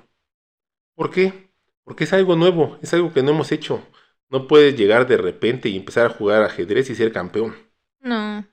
¿Por 0.94 1.10
qué? 1.10 1.50
Porque 1.82 2.04
es 2.04 2.12
algo 2.12 2.36
nuevo, 2.36 2.78
es 2.80 2.94
algo 2.94 3.12
que 3.12 3.24
no 3.24 3.32
hemos 3.32 3.50
hecho. 3.50 3.82
No 4.30 4.46
puedes 4.46 4.76
llegar 4.76 5.08
de 5.08 5.16
repente 5.16 5.68
y 5.68 5.76
empezar 5.76 6.06
a 6.06 6.10
jugar 6.10 6.44
ajedrez 6.44 6.90
y 6.90 6.94
ser 6.94 7.10
campeón. 7.10 7.56
No. 7.98 8.46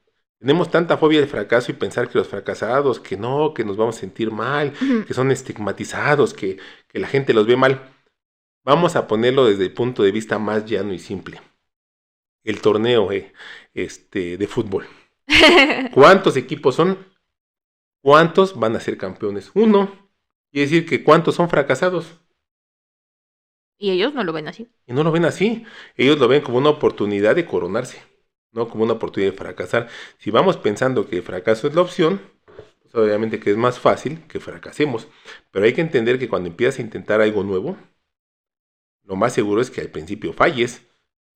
Tenemos 0.43 0.69
tanta 0.69 0.97
fobia 0.97 1.21
al 1.21 1.29
fracaso 1.29 1.71
y 1.71 1.75
pensar 1.75 2.09
que 2.09 2.17
los 2.17 2.27
fracasados, 2.27 2.99
que 2.99 3.15
no, 3.15 3.53
que 3.53 3.63
nos 3.63 3.77
vamos 3.77 3.95
a 3.95 3.99
sentir 4.01 4.29
mal, 4.29 4.73
que 5.07 5.13
son 5.13 5.31
estigmatizados, 5.31 6.33
que, 6.33 6.57
que 6.89 6.99
la 6.99 7.07
gente 7.07 7.33
los 7.33 7.47
ve 7.47 7.55
mal. 7.55 7.93
Vamos 8.65 8.97
a 8.97 9.07
ponerlo 9.07 9.45
desde 9.45 9.63
el 9.63 9.71
punto 9.71 10.03
de 10.03 10.11
vista 10.11 10.39
más 10.39 10.65
llano 10.65 10.91
y 10.91 10.99
simple. 10.99 11.39
El 12.43 12.59
torneo 12.59 13.09
eh, 13.13 13.31
este, 13.73 14.35
de 14.35 14.47
fútbol. 14.47 14.85
¿Cuántos 15.93 16.35
equipos 16.35 16.75
son? 16.75 16.97
¿Cuántos 18.01 18.59
van 18.59 18.75
a 18.75 18.81
ser 18.81 18.97
campeones? 18.97 19.49
Uno. 19.53 19.93
Quiere 20.51 20.69
decir 20.69 20.85
que 20.85 21.05
cuántos 21.05 21.35
son 21.35 21.49
fracasados. 21.49 22.19
y 23.77 23.91
ellos 23.91 24.13
no 24.13 24.25
lo 24.25 24.33
ven 24.33 24.49
así. 24.49 24.67
Y 24.87 24.91
no 24.91 25.05
lo 25.05 25.13
ven 25.13 25.23
así. 25.23 25.65
Ellos 25.95 26.19
lo 26.19 26.27
ven 26.27 26.41
como 26.41 26.57
una 26.57 26.71
oportunidad 26.71 27.33
de 27.33 27.45
coronarse, 27.45 28.03
no 28.53 28.69
como 28.69 28.83
una 28.83 28.93
oportunidad 28.93 29.31
de 29.31 29.37
fracasar. 29.37 29.89
Si 30.17 30.31
vamos 30.31 30.57
pensando 30.57 31.07
que 31.07 31.17
el 31.17 31.23
fracaso 31.23 31.67
es 31.67 31.75
la 31.75 31.81
opción, 31.81 32.21
pues 32.81 32.95
obviamente 32.95 33.39
que 33.39 33.51
es 33.51 33.57
más 33.57 33.79
fácil 33.79 34.21
que 34.27 34.39
fracasemos. 34.39 35.07
Pero 35.51 35.65
hay 35.65 35.73
que 35.73 35.81
entender 35.81 36.19
que 36.19 36.29
cuando 36.29 36.49
empiezas 36.49 36.79
a 36.79 36.83
intentar 36.83 37.21
algo 37.21 37.43
nuevo, 37.43 37.77
lo 39.03 39.15
más 39.15 39.33
seguro 39.33 39.61
es 39.61 39.69
que 39.69 39.81
al 39.81 39.89
principio 39.89 40.33
falles. 40.33 40.85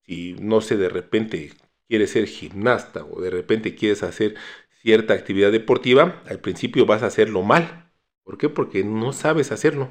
Si 0.05 0.35
no 0.39 0.61
sé, 0.61 0.77
de 0.77 0.89
repente 0.89 1.53
quieres 1.87 2.11
ser 2.11 2.27
gimnasta 2.27 3.03
o 3.05 3.21
de 3.21 3.29
repente 3.29 3.75
quieres 3.75 4.03
hacer 4.03 4.35
cierta 4.81 5.13
actividad 5.13 5.51
deportiva, 5.51 6.21
al 6.27 6.39
principio 6.39 6.85
vas 6.85 7.03
a 7.03 7.07
hacerlo 7.07 7.41
mal. 7.41 7.91
¿Por 8.23 8.37
qué? 8.37 8.49
Porque 8.49 8.83
no 8.83 9.11
sabes 9.13 9.51
hacerlo. 9.51 9.89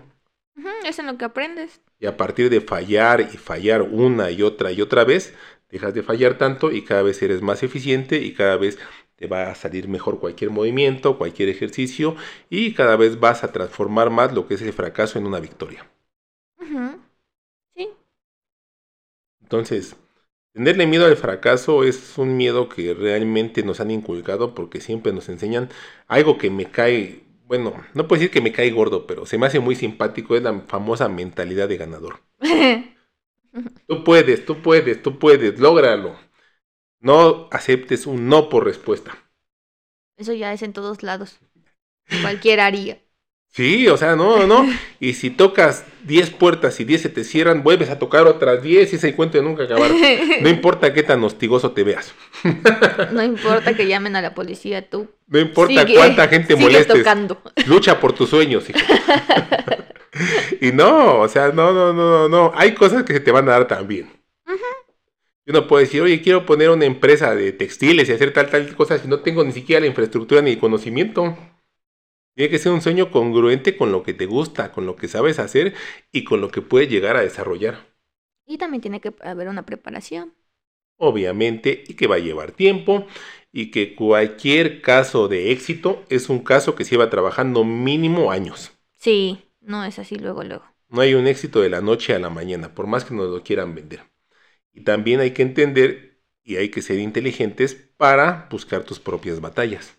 Es 0.84 0.99
en 1.00 1.06
lo 1.06 1.19
que 1.19 1.25
aprendes. 1.25 1.81
Y 1.99 2.06
a 2.06 2.17
partir 2.17 2.49
de 2.49 2.61
fallar 2.61 3.20
y 3.20 3.37
fallar 3.37 3.82
una 3.82 4.31
y 4.31 4.43
otra 4.43 4.70
y 4.70 4.81
otra 4.81 5.05
vez, 5.05 5.34
dejas 5.71 5.95
de 5.95 6.03
fallar 6.03 6.39
tanto 6.39 6.73
y 6.73 6.83
cada 6.83 7.03
vez 7.03 7.23
eres 7.23 7.43
más 7.43 7.63
eficiente 7.63 8.19
y 8.19 8.33
cada 8.35 8.57
vez 8.57 8.79
te 9.17 9.27
va 9.27 9.51
a 9.51 9.55
salir 9.55 9.89
mejor 9.89 10.21
cualquier 10.21 10.51
movimiento, 10.51 11.19
cualquier 11.19 11.49
ejercicio 11.49 12.17
y 12.51 12.75
cada 12.75 12.96
vez 12.96 13.19
vas 13.19 13.44
a 13.44 13.53
transformar 13.53 14.11
más 14.11 14.32
lo 14.35 14.46
que 14.46 14.55
es 14.55 14.63
el 14.63 14.73
fracaso 14.73 15.19
en 15.19 15.27
una 15.27 15.41
victoria. 15.41 15.87
Sí. 17.75 17.89
Entonces, 19.41 19.96
tenerle 20.53 20.87
miedo 20.87 21.06
al 21.06 21.17
fracaso 21.17 21.85
es 21.85 22.19
un 22.19 22.37
miedo 22.37 22.69
que 22.69 22.94
realmente 22.94 23.63
nos 23.63 23.81
han 23.81 23.91
inculcado 23.91 24.55
porque 24.55 24.81
siempre 24.81 25.13
nos 25.13 25.29
enseñan 25.29 25.70
algo 26.08 26.39
que 26.39 26.51
me 26.51 26.70
cae, 26.70 27.25
bueno, 27.46 27.75
no 27.94 28.08
puedo 28.08 28.20
decir 28.20 28.32
que 28.32 28.41
me 28.41 28.53
cae 28.53 28.70
gordo, 28.70 29.06
pero 29.06 29.25
se 29.27 29.39
me 29.39 29.46
hace 29.46 29.61
muy 29.61 29.77
simpático, 29.77 30.37
es 30.37 30.43
la 30.43 30.61
famosa 30.63 31.08
mentalidad 31.08 31.69
de 31.69 31.77
ganador. 31.77 32.20
Tú 33.86 34.05
puedes, 34.05 34.44
tú 34.44 34.63
puedes, 34.63 35.03
tú 35.03 35.19
puedes, 35.19 35.58
lógralo. 35.58 36.17
No 37.01 37.48
aceptes 37.53 38.06
un 38.06 38.29
no 38.29 38.48
por 38.48 38.65
respuesta. 38.65 39.17
Eso 40.17 40.32
ya 40.32 40.53
es 40.53 40.63
en 40.63 40.72
todos 40.72 41.03
lados. 41.03 41.39
Cualquiera 42.22 42.67
haría. 42.67 42.98
Sí, 43.48 43.89
o 43.89 43.96
sea, 43.96 44.17
no, 44.17 44.46
no. 44.46 44.67
Y 45.01 45.15
si 45.15 45.31
tocas 45.31 45.84
10 46.05 46.31
puertas 46.31 46.79
y 46.81 46.84
10 46.84 47.01
se 47.03 47.08
te 47.08 47.25
cierran, 47.25 47.63
vuelves 47.63 47.89
a 47.89 47.98
tocar 47.98 48.27
otras 48.27 48.63
10 48.63 48.93
y 48.93 48.96
ese 48.96 49.08
encuentro 49.08 49.41
nunca 49.43 49.65
acabar. 49.65 49.91
No 50.43 50.48
importa 50.51 50.93
qué 50.93 51.03
tan 51.03 51.22
hostigoso 51.25 51.70
te 51.72 51.82
veas. 51.82 52.13
No 53.13 53.22
importa 53.22 53.75
que 53.75 53.86
llamen 53.86 54.15
a 54.17 54.20
la 54.22 54.34
policía, 54.34 54.89
tú. 54.91 55.08
No 55.27 55.39
importa 55.39 55.82
sigue- 55.86 55.94
cuánta 55.96 56.29
gente 56.29 56.55
molestes. 56.56 56.98
tocando. 56.98 57.41
Lucha 57.67 57.98
por 57.98 58.13
tus 58.13 58.29
sueños, 58.31 58.69
hijo. 58.69 58.79
y 60.61 60.73
no, 60.73 61.20
o 61.20 61.29
sea, 61.29 61.49
no, 61.49 61.73
no, 61.73 61.93
no, 61.93 62.29
no, 62.29 62.29
no. 62.29 62.53
Hay 62.55 62.75
cosas 62.75 63.05
que 63.05 63.13
se 63.13 63.20
te 63.20 63.32
van 63.32 63.49
a 63.49 63.53
dar 63.53 63.69
también. 63.69 64.11
Yo 65.46 65.53
no 65.53 65.69
puedo 65.69 65.81
decir, 65.81 66.03
oye, 66.03 66.20
quiero 66.23 66.44
poner 66.44 66.70
una 66.70 66.87
empresa 66.87 67.35
de 67.35 67.53
textiles 67.53 68.08
y 68.08 68.13
hacer 68.13 68.32
tal, 68.32 68.51
tal 68.51 68.75
cosa 68.75 68.99
si 68.99 69.06
no 69.06 69.20
tengo 69.20 69.44
ni 69.44 69.53
siquiera 69.53 69.81
la 69.81 69.87
infraestructura 69.87 70.43
ni 70.43 70.51
el 70.51 70.58
conocimiento. 70.58 71.37
Tiene 72.35 72.51
que 72.51 72.58
ser 72.58 72.73
un 72.73 72.82
sueño 72.82 73.13
congruente 73.13 73.77
con 73.77 73.93
lo 73.93 74.03
que 74.03 74.13
te 74.13 74.27
gusta, 74.27 74.73
con 74.73 74.87
lo 74.87 74.96
que 74.96 75.06
sabes 75.06 75.39
hacer 75.39 75.75
y 76.11 76.25
con 76.25 76.41
lo 76.41 76.51
que 76.51 76.63
puedes 76.63 76.91
llegar 76.91 77.17
a 77.17 77.23
desarrollar. 77.23 77.87
Y 78.44 78.58
también 78.58 78.81
tiene 78.81 79.01
que 79.01 79.15
haber 79.20 79.49
una 79.49 79.65
preparación. 79.65 80.35
Obviamente, 80.99 81.85
y 81.87 81.94
que 81.94 82.06
va 82.08 82.17
a 82.17 82.20
llevar 82.20 82.53
tiempo, 82.53 83.06
y 83.53 83.70
que 83.70 83.94
cualquier 83.94 84.82
caso 84.82 85.29
de 85.29 85.53
éxito 85.53 86.05
es 86.08 86.29
un 86.29 86.41
caso 86.41 86.75
que 86.75 86.85
se 86.85 86.91
lleva 86.91 87.08
trabajando 87.08 87.65
mínimo 87.65 88.31
años. 88.31 88.73
Sí, 88.99 89.45
no 89.67 89.85
es 89.85 89.99
así 89.99 90.17
luego, 90.17 90.43
luego. 90.44 90.65
No 90.89 91.01
hay 91.01 91.15
un 91.15 91.29
éxito 91.29 91.61
de 91.61 91.70
la 91.70 91.81
noche 91.81 92.13
a 92.15 92.19
la 92.19 92.29
mañana, 92.31 92.75
por 92.75 92.89
más 92.89 93.05
que 93.05 93.15
nos 93.15 93.29
lo 93.31 93.43
quieran 93.44 93.75
vender. 93.77 94.03
Y 94.73 94.82
también 94.82 95.20
hay 95.20 95.32
que 95.32 95.43
entender 95.43 96.20
y 96.44 96.56
hay 96.56 96.70
que 96.70 96.82
ser 96.82 96.99
inteligentes 97.01 97.75
para 97.96 98.49
buscar 98.51 98.85
tus 98.85 99.01
propias 99.01 99.41
batallas. 99.41 99.99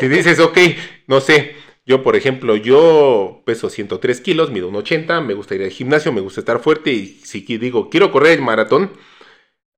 Si 0.00 0.08
dices, 0.08 0.38
ok, 0.40 0.58
no 1.06 1.20
sé, 1.20 1.54
yo 1.84 1.96
Yo, 1.98 2.02
por 2.04 2.16
ejemplo, 2.16 2.56
yo 2.56 3.42
peso 3.44 3.68
103 3.68 4.20
kilos, 4.20 4.50
mido 4.50 4.70
1,80, 4.70 5.20
me 5.20 5.34
gusta 5.34 5.54
ir 5.56 5.62
al 5.62 5.70
gimnasio, 5.70 6.12
me 6.12 6.20
gusta 6.20 6.40
estar 6.40 6.60
fuerte 6.60 6.92
y 6.92 7.06
si 7.24 7.40
digo, 7.58 7.90
quiero 7.90 8.12
correr 8.12 8.32
el 8.38 8.42
maratón, 8.42 8.92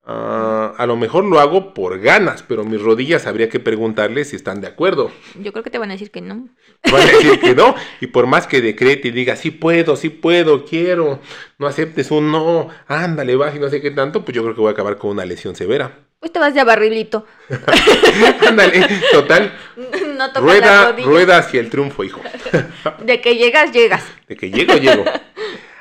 ah, 0.06 0.74
a 0.76 0.86
lo 0.86 0.96
mejor 0.96 1.24
lo 1.24 1.40
hago 1.40 1.74
por 1.74 2.00
ganas, 2.00 2.42
pero 2.42 2.64
mis 2.64 2.80
rodillas 2.80 3.26
habría 3.26 3.48
que 3.48 3.60
preguntarles 3.60 4.30
si 4.30 4.36
están 4.36 4.60
de 4.60 4.66
acuerdo. 4.66 5.10
Yo 5.40 5.52
creo 5.52 5.62
que 5.62 5.70
te 5.70 5.78
van 5.78 5.90
a 5.90 5.94
decir 5.94 6.10
que 6.10 6.20
no. 6.20 6.48
Van 6.90 7.02
a 7.02 7.06
decir 7.06 7.40
que 7.40 7.54
no, 7.54 7.74
y 8.00 8.06
por 8.08 8.26
más 8.26 8.46
que 8.46 8.60
decrete 8.60 9.08
y 9.08 9.10
diga, 9.10 9.36
sí 9.36 9.50
puedo, 9.50 9.96
sí 9.96 10.08
puedo, 10.08 10.64
quiero, 10.64 11.20
no 11.58 11.66
aceptes 11.66 12.10
un 12.10 12.30
no, 12.30 12.68
ándale, 12.86 13.36
vas 13.36 13.54
y 13.54 13.58
no 13.58 13.68
sé 13.68 13.80
qué 13.80 13.90
tanto, 13.90 14.24
pues 14.24 14.34
yo 14.34 14.42
creo 14.42 14.54
que 14.54 14.60
voy 14.60 14.70
a 14.70 14.72
acabar 14.72 14.98
con 14.98 15.10
una 15.10 15.24
lesión 15.24 15.56
severa. 15.56 16.04
Pues 16.24 16.32
te 16.32 16.38
vas 16.38 16.54
de 16.54 16.64
barrilito. 16.64 17.26
ándale, 18.48 18.88
total. 19.12 19.52
No 20.14 20.32
Rueda, 20.40 20.92
rueda 20.92 21.38
hacia 21.38 21.58
el 21.58 21.70
triunfo, 21.70 22.04
hijo. 22.04 22.20
De 23.04 23.20
que 23.20 23.36
llegas, 23.36 23.72
llegas. 23.72 24.04
De 24.28 24.36
que 24.36 24.48
llego, 24.48 24.76
llego. 24.76 25.04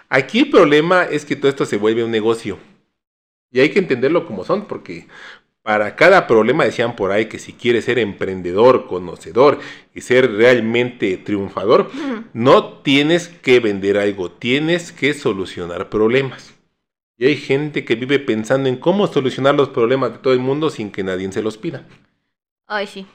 Aquí 0.09 0.39
el 0.39 0.49
problema 0.49 1.03
es 1.03 1.23
que 1.23 1.35
todo 1.35 1.49
esto 1.49 1.65
se 1.67 1.77
vuelve 1.77 2.03
un 2.03 2.09
negocio. 2.09 2.57
Y 3.53 3.61
hay 3.61 3.69
que 3.69 3.79
entenderlo 3.79 4.25
como 4.25 4.43
son, 4.43 4.65
porque 4.65 5.07
para 5.61 5.95
cada 5.95 6.27
problema 6.27 6.65
decían 6.65 6.95
por 6.95 7.11
ahí 7.11 7.27
que 7.27 7.39
si 7.39 7.53
quieres 7.53 7.85
ser 7.85 7.99
emprendedor, 7.99 8.87
conocedor 8.87 9.59
y 9.93 10.01
ser 10.01 10.33
realmente 10.33 11.15
triunfador, 11.17 11.89
no 12.33 12.79
tienes 12.79 13.29
que 13.29 13.61
vender 13.61 13.97
algo, 13.97 14.29
tienes 14.31 14.91
que 14.91 15.13
solucionar 15.13 15.89
problemas. 15.89 16.53
Y 17.15 17.27
hay 17.27 17.37
gente 17.37 17.85
que 17.85 17.95
vive 17.95 18.19
pensando 18.19 18.67
en 18.67 18.75
cómo 18.75 19.07
solucionar 19.07 19.55
los 19.55 19.69
problemas 19.69 20.11
de 20.11 20.17
todo 20.17 20.33
el 20.33 20.39
mundo 20.39 20.71
sin 20.71 20.91
que 20.91 21.03
nadie 21.03 21.31
se 21.31 21.43
los 21.43 21.57
pida. 21.57 21.87
Ay, 22.65 22.87
sí. 22.87 23.05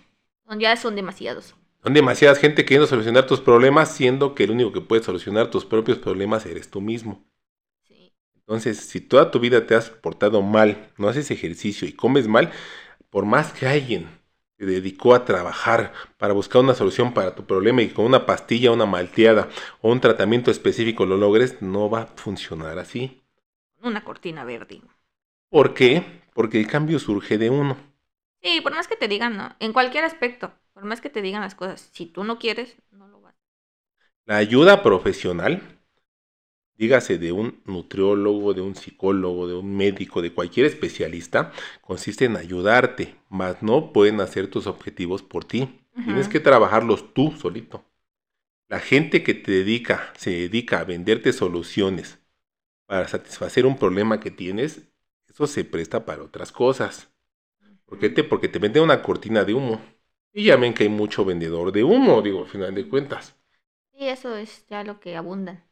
Ya 0.56 0.76
son 0.76 0.94
demasiados. 0.94 1.54
Son 1.82 1.92
demasiadas 1.92 2.38
gente 2.38 2.64
queriendo 2.64 2.86
solucionar 2.86 3.26
tus 3.26 3.40
problemas, 3.40 3.94
siendo 3.94 4.34
que 4.34 4.44
el 4.44 4.52
único 4.52 4.72
que 4.72 4.80
puede 4.80 5.02
solucionar 5.02 5.50
tus 5.50 5.64
propios 5.64 5.98
problemas 5.98 6.46
eres 6.46 6.70
tú 6.70 6.80
mismo. 6.80 7.22
Entonces, 8.48 8.78
si 8.78 9.02
toda 9.02 9.30
tu 9.30 9.40
vida 9.40 9.66
te 9.66 9.74
has 9.74 9.90
portado 9.90 10.40
mal, 10.40 10.88
no 10.96 11.10
haces 11.10 11.30
ejercicio 11.30 11.86
y 11.86 11.92
comes 11.92 12.28
mal, 12.28 12.50
por 13.10 13.26
más 13.26 13.52
que 13.52 13.66
alguien 13.66 14.08
se 14.58 14.64
dedicó 14.64 15.14
a 15.14 15.26
trabajar 15.26 15.92
para 16.16 16.32
buscar 16.32 16.62
una 16.62 16.74
solución 16.74 17.12
para 17.12 17.34
tu 17.34 17.44
problema 17.44 17.82
y 17.82 17.90
con 17.90 18.06
una 18.06 18.24
pastilla, 18.24 18.72
una 18.72 18.86
malteada 18.86 19.50
o 19.82 19.92
un 19.92 20.00
tratamiento 20.00 20.50
específico 20.50 21.04
lo 21.04 21.18
logres, 21.18 21.60
no 21.60 21.90
va 21.90 22.04
a 22.04 22.06
funcionar 22.06 22.78
así. 22.78 23.20
Una 23.82 24.02
cortina 24.02 24.46
verde. 24.46 24.80
¿Por 25.50 25.74
qué? 25.74 26.22
Porque 26.32 26.58
el 26.58 26.66
cambio 26.66 26.98
surge 26.98 27.36
de 27.36 27.50
uno. 27.50 27.76
Sí, 28.42 28.62
por 28.62 28.74
más 28.74 28.88
que 28.88 28.96
te 28.96 29.08
digan, 29.08 29.36
no. 29.36 29.54
En 29.60 29.74
cualquier 29.74 30.04
aspecto. 30.04 30.52
Por 30.72 30.84
más 30.84 31.02
que 31.02 31.10
te 31.10 31.20
digan 31.20 31.42
las 31.42 31.54
cosas. 31.54 31.90
Si 31.92 32.06
tú 32.06 32.24
no 32.24 32.38
quieres, 32.38 32.78
no 32.92 33.08
lo 33.08 33.20
vas. 33.20 33.34
La 34.24 34.36
ayuda 34.36 34.82
profesional, 34.82 35.77
dígase 36.78 37.18
de 37.18 37.32
un 37.32 37.60
nutriólogo, 37.66 38.54
de 38.54 38.60
un 38.62 38.74
psicólogo, 38.76 39.48
de 39.48 39.54
un 39.54 39.76
médico, 39.76 40.22
de 40.22 40.32
cualquier 40.32 40.66
especialista, 40.66 41.52
consiste 41.82 42.24
en 42.26 42.36
ayudarte, 42.36 43.16
mas 43.28 43.62
no 43.62 43.92
pueden 43.92 44.20
hacer 44.20 44.48
tus 44.48 44.66
objetivos 44.66 45.22
por 45.22 45.44
ti. 45.44 45.80
Tienes 46.04 46.28
que 46.28 46.40
trabajarlos 46.40 47.12
tú 47.14 47.32
solito. 47.32 47.84
La 48.68 48.80
gente 48.80 49.22
que 49.22 49.34
te 49.34 49.50
dedica, 49.52 50.12
se 50.16 50.30
dedica 50.30 50.80
a 50.80 50.84
venderte 50.84 51.32
soluciones 51.32 52.18
para 52.86 53.08
satisfacer 53.08 53.66
un 53.66 53.78
problema 53.78 54.20
que 54.20 54.30
tienes, 54.30 54.82
eso 55.28 55.46
se 55.46 55.64
presta 55.64 56.06
para 56.06 56.22
otras 56.22 56.52
cosas. 56.52 57.10
¿Por 57.86 57.98
qué 57.98 58.10
te? 58.10 58.24
Porque 58.24 58.48
te 58.48 58.58
venden 58.58 58.82
una 58.82 59.02
cortina 59.02 59.44
de 59.44 59.54
humo. 59.54 59.80
Y 60.32 60.44
ya 60.44 60.56
ven 60.56 60.74
que 60.74 60.84
hay 60.84 60.88
mucho 60.88 61.24
vendedor 61.24 61.72
de 61.72 61.84
humo, 61.84 62.22
digo, 62.22 62.40
al 62.44 62.48
final 62.48 62.74
de 62.74 62.88
cuentas. 62.88 63.36
Sí, 63.92 64.08
eso 64.08 64.34
es 64.36 64.66
ya 64.68 64.82
lo 64.84 64.98
que 65.00 65.14
abundan. 65.16 65.62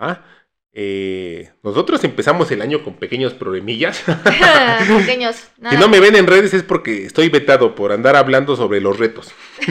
Ah, 0.00 0.24
eh, 0.72 1.50
nosotros 1.64 2.02
empezamos 2.04 2.50
el 2.52 2.62
año 2.62 2.82
con 2.82 2.94
pequeños 2.94 3.34
problemillas. 3.34 4.02
Pequeños. 4.98 5.36
si 5.68 5.76
no 5.76 5.88
me 5.88 6.00
ven 6.00 6.16
en 6.16 6.26
redes 6.26 6.54
es 6.54 6.62
porque 6.62 7.04
estoy 7.04 7.28
vetado 7.28 7.74
por 7.74 7.92
andar 7.92 8.16
hablando 8.16 8.56
sobre 8.56 8.80
los 8.80 8.98
retos. 8.98 9.32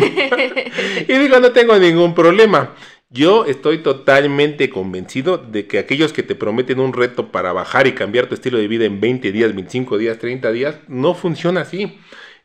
Y 1.07 1.17
digo, 1.17 1.39
no 1.39 1.51
tengo 1.51 1.77
ningún 1.77 2.13
problema. 2.13 2.75
Yo 3.09 3.45
estoy 3.45 3.79
totalmente 3.79 4.69
convencido 4.69 5.37
de 5.37 5.65
que 5.65 5.79
aquellos 5.79 6.13
que 6.13 6.21
te 6.21 6.35
prometen 6.35 6.79
un 6.79 6.93
reto 6.93 7.31
para 7.31 7.51
bajar 7.51 7.87
y 7.87 7.93
cambiar 7.93 8.27
tu 8.27 8.35
estilo 8.35 8.59
de 8.59 8.67
vida 8.67 8.85
en 8.85 9.01
20 9.01 9.31
días, 9.31 9.55
25 9.55 9.97
días, 9.97 10.19
30 10.19 10.51
días, 10.51 10.75
no 10.87 11.15
funciona 11.15 11.61
así. 11.61 11.97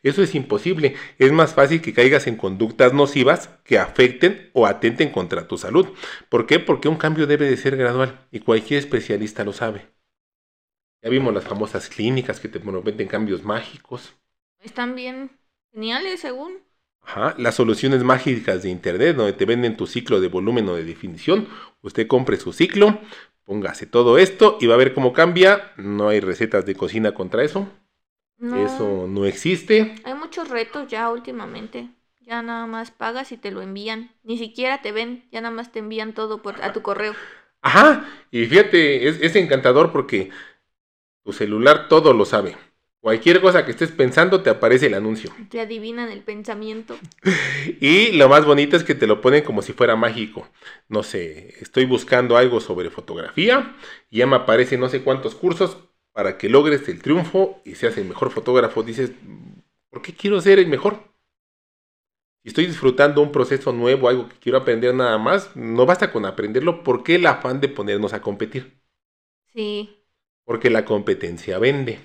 Eso 0.05 0.21
es 0.21 0.35
imposible. 0.35 0.93
Es 1.17 1.31
más 1.31 1.55
fácil 1.55 1.81
que 1.81 1.91
caigas 1.91 2.27
en 2.27 2.35
conductas 2.35 2.93
nocivas 2.93 3.49
que 3.63 3.79
afecten 3.79 4.51
o 4.53 4.67
atenten 4.67 5.09
contra 5.11 5.47
tu 5.47 5.57
salud. 5.57 5.87
¿Por 6.29 6.45
qué? 6.45 6.59
Porque 6.59 6.87
un 6.87 6.95
cambio 6.95 7.25
debe 7.25 7.49
de 7.49 7.57
ser 7.57 7.75
gradual 7.75 8.27
y 8.31 8.41
cualquier 8.41 8.77
especialista 8.77 9.43
lo 9.43 9.51
sabe. 9.51 9.87
Ya 11.01 11.09
vimos 11.09 11.33
las 11.33 11.45
famosas 11.45 11.89
clínicas 11.89 12.39
que 12.39 12.47
te 12.47 12.59
prometen 12.59 13.07
cambios 13.07 13.43
mágicos. 13.43 14.13
Están 14.59 14.93
bien 14.93 15.31
geniales, 15.73 16.19
según. 16.19 16.59
Ajá, 17.01 17.33
las 17.39 17.55
soluciones 17.55 18.03
mágicas 18.03 18.61
de 18.61 18.69
internet 18.69 19.15
donde 19.15 19.33
te 19.33 19.45
venden 19.45 19.75
tu 19.75 19.87
ciclo 19.87 20.21
de 20.21 20.27
volumen 20.27 20.69
o 20.69 20.75
de 20.75 20.83
definición. 20.83 21.47
Usted 21.81 22.05
compre 22.05 22.37
su 22.37 22.53
ciclo, 22.53 22.99
póngase 23.43 23.87
todo 23.87 24.19
esto 24.19 24.59
y 24.61 24.67
va 24.67 24.75
a 24.75 24.77
ver 24.77 24.93
cómo 24.93 25.13
cambia. 25.13 25.71
No 25.77 26.09
hay 26.09 26.19
recetas 26.19 26.63
de 26.67 26.75
cocina 26.75 27.15
contra 27.15 27.43
eso. 27.43 27.67
No. 28.37 28.65
Eso 28.65 29.07
no 29.07 29.25
existe. 29.25 29.95
Hay 30.03 30.13
muchos 30.13 30.49
retos 30.49 30.87
ya 30.87 31.09
últimamente. 31.09 31.89
Ya 32.21 32.41
nada 32.41 32.65
más 32.65 32.91
pagas 32.91 33.31
y 33.31 33.37
te 33.37 33.51
lo 33.51 33.61
envían. 33.61 34.11
Ni 34.23 34.37
siquiera 34.37 34.81
te 34.81 34.91
ven, 34.91 35.27
ya 35.31 35.41
nada 35.41 35.53
más 35.53 35.71
te 35.71 35.79
envían 35.79 36.13
todo 36.13 36.41
por, 36.41 36.61
a 36.63 36.73
tu 36.73 36.81
correo. 36.81 37.13
Ajá, 37.61 38.07
y 38.31 38.45
fíjate, 38.45 39.07
es, 39.07 39.19
es 39.21 39.35
encantador 39.35 39.91
porque 39.91 40.29
tu 41.23 41.33
celular 41.33 41.87
todo 41.87 42.13
lo 42.13 42.25
sabe. 42.25 42.55
Cualquier 43.05 43.39
cosa 43.39 43.65
que 43.65 43.71
estés 43.71 43.91
pensando 43.91 44.41
te 44.41 44.49
aparece 44.49 44.87
el 44.87 44.95
anuncio. 44.95 45.31
Te 45.49 45.59
adivinan 45.59 46.09
el 46.09 46.21
pensamiento. 46.21 46.97
Y 47.79 48.11
lo 48.13 48.29
más 48.29 48.45
bonito 48.45 48.75
es 48.75 48.83
que 48.83 48.95
te 48.95 49.07
lo 49.07 49.21
ponen 49.21 49.43
como 49.43 49.61
si 49.61 49.73
fuera 49.73 49.95
mágico. 49.95 50.47
No 50.87 51.03
sé, 51.03 51.55
estoy 51.59 51.85
buscando 51.85 52.37
algo 52.37 52.59
sobre 52.59 52.89
fotografía 52.89 53.75
y 54.09 54.19
ya 54.19 54.27
me 54.27 54.35
aparecen 54.35 54.79
no 54.79 54.89
sé 54.89 55.03
cuántos 55.03 55.35
cursos 55.35 55.77
para 56.15 56.37
que 56.37 56.47
logres 56.47 56.87
el 56.87 57.01
triunfo 57.01 57.61
y 57.65 57.75
seas 57.75 57.97
el 57.97 58.05
mejor 58.05 58.31
fotógrafo. 58.31 58.83
Dices, 58.83 59.11
¿por 59.89 60.01
qué 60.01 60.13
quiero 60.15 60.39
ser 60.39 60.59
el 60.59 60.67
mejor? 60.67 61.13
Si 62.41 62.47
estoy 62.47 62.67
disfrutando 62.67 63.21
un 63.21 63.33
proceso 63.33 63.73
nuevo, 63.73 64.07
algo 64.07 64.29
que 64.29 64.37
quiero 64.37 64.59
aprender 64.59 64.95
nada 64.95 65.17
más, 65.17 65.53
no 65.57 65.85
basta 65.85 66.13
con 66.13 66.25
aprenderlo. 66.25 66.85
¿Por 66.85 67.03
qué 67.03 67.15
el 67.15 67.25
afán 67.25 67.59
de 67.59 67.67
ponernos 67.67 68.13
a 68.13 68.21
competir? 68.21 68.79
Sí. 69.53 69.89
Porque 70.45 70.69
la 70.69 70.85
competencia 70.85 71.59
vende. 71.59 71.99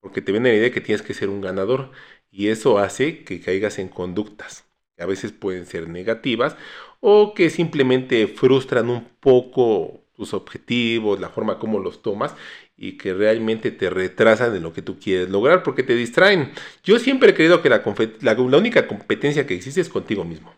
Porque 0.00 0.22
te 0.22 0.32
vende 0.32 0.48
la 0.48 0.54
idea 0.56 0.68
de 0.68 0.72
que 0.72 0.80
tienes 0.80 1.02
que 1.02 1.12
ser 1.12 1.28
un 1.28 1.42
ganador. 1.42 1.90
Y 2.30 2.48
eso 2.48 2.78
hace 2.78 3.24
que 3.24 3.42
caigas 3.42 3.78
en 3.78 3.88
conductas 3.88 4.64
que 4.96 5.02
a 5.02 5.06
veces 5.06 5.32
pueden 5.32 5.66
ser 5.66 5.86
negativas 5.90 6.56
o 7.00 7.34
que 7.34 7.50
simplemente 7.50 8.26
frustran 8.26 8.88
un 8.88 9.04
poco 9.20 10.02
tus 10.14 10.34
objetivos, 10.34 11.20
la 11.20 11.30
forma 11.30 11.58
como 11.58 11.78
los 11.78 12.02
tomas 12.02 12.34
y 12.82 12.96
que 12.98 13.14
realmente 13.14 13.70
te 13.70 13.90
retrasan 13.90 14.56
en 14.56 14.62
lo 14.62 14.72
que 14.72 14.82
tú 14.82 14.98
quieres 14.98 15.30
lograr 15.30 15.62
porque 15.62 15.82
te 15.84 15.94
distraen. 15.94 16.52
Yo 16.84 16.98
siempre 16.98 17.30
he 17.30 17.34
creído 17.34 17.62
que 17.62 17.70
la, 17.70 17.84
confe- 17.84 18.16
la- 18.20 18.34
la 18.34 18.58
única 18.58 18.86
competencia 18.88 19.46
que 19.46 19.54
existe 19.54 19.80
es 19.80 19.88
contigo 19.88 20.24
mismo. 20.24 20.52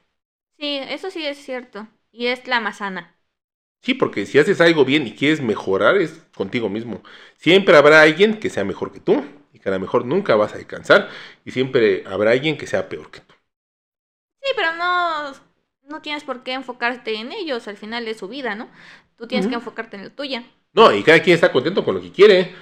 Sí, 0.58 0.78
eso 0.78 1.10
sí 1.12 1.24
es 1.26 1.38
cierto. 1.44 1.86
Y 2.10 2.26
es 2.26 2.46
la 2.48 2.58
más 2.60 2.78
sana. 2.78 3.16
Sí, 3.82 3.94
porque 3.94 4.24
si 4.26 4.38
haces 4.38 4.60
algo 4.60 4.84
bien 4.84 5.06
y 5.06 5.14
quieres 5.14 5.40
mejorar 5.42 5.96
es 5.98 6.22
contigo 6.34 6.68
mismo. 6.70 7.02
Siempre 7.36 7.76
habrá 7.76 8.00
alguien 8.02 8.40
que 8.40 8.48
sea 8.50 8.64
mejor 8.64 8.92
que 8.92 9.00
tú 9.00 9.22
y 9.52 9.58
que 9.60 9.68
a 9.68 9.72
lo 9.72 9.80
mejor 9.80 10.06
nunca 10.06 10.34
vas 10.36 10.54
a 10.54 10.56
alcanzar 10.56 11.08
y 11.44 11.50
siempre 11.50 12.02
habrá 12.06 12.30
alguien 12.32 12.56
que 12.56 12.66
sea 12.66 12.88
peor 12.88 13.10
que 13.10 13.20
tú. 13.20 13.34
Sí, 14.42 14.50
pero 14.56 14.74
no, 14.74 15.32
no 15.84 16.02
tienes 16.02 16.24
por 16.24 16.42
qué 16.42 16.52
enfocarte 16.52 17.14
en 17.16 17.32
ellos. 17.32 17.66
Al 17.68 17.76
final 17.76 18.06
es 18.08 18.18
su 18.18 18.28
vida, 18.28 18.54
¿no? 18.54 18.68
Tú 19.16 19.26
tienes 19.28 19.46
que 19.46 19.54
enfocarte 19.54 19.96
en 19.96 20.04
la 20.04 20.10
tuya. 20.14 20.44
No, 20.74 20.92
y 20.92 21.02
cada 21.02 21.20
quien 21.20 21.34
está 21.34 21.52
contento 21.52 21.84
con 21.84 21.94
lo 21.94 22.00
que 22.02 22.10
quiere. 22.10 22.52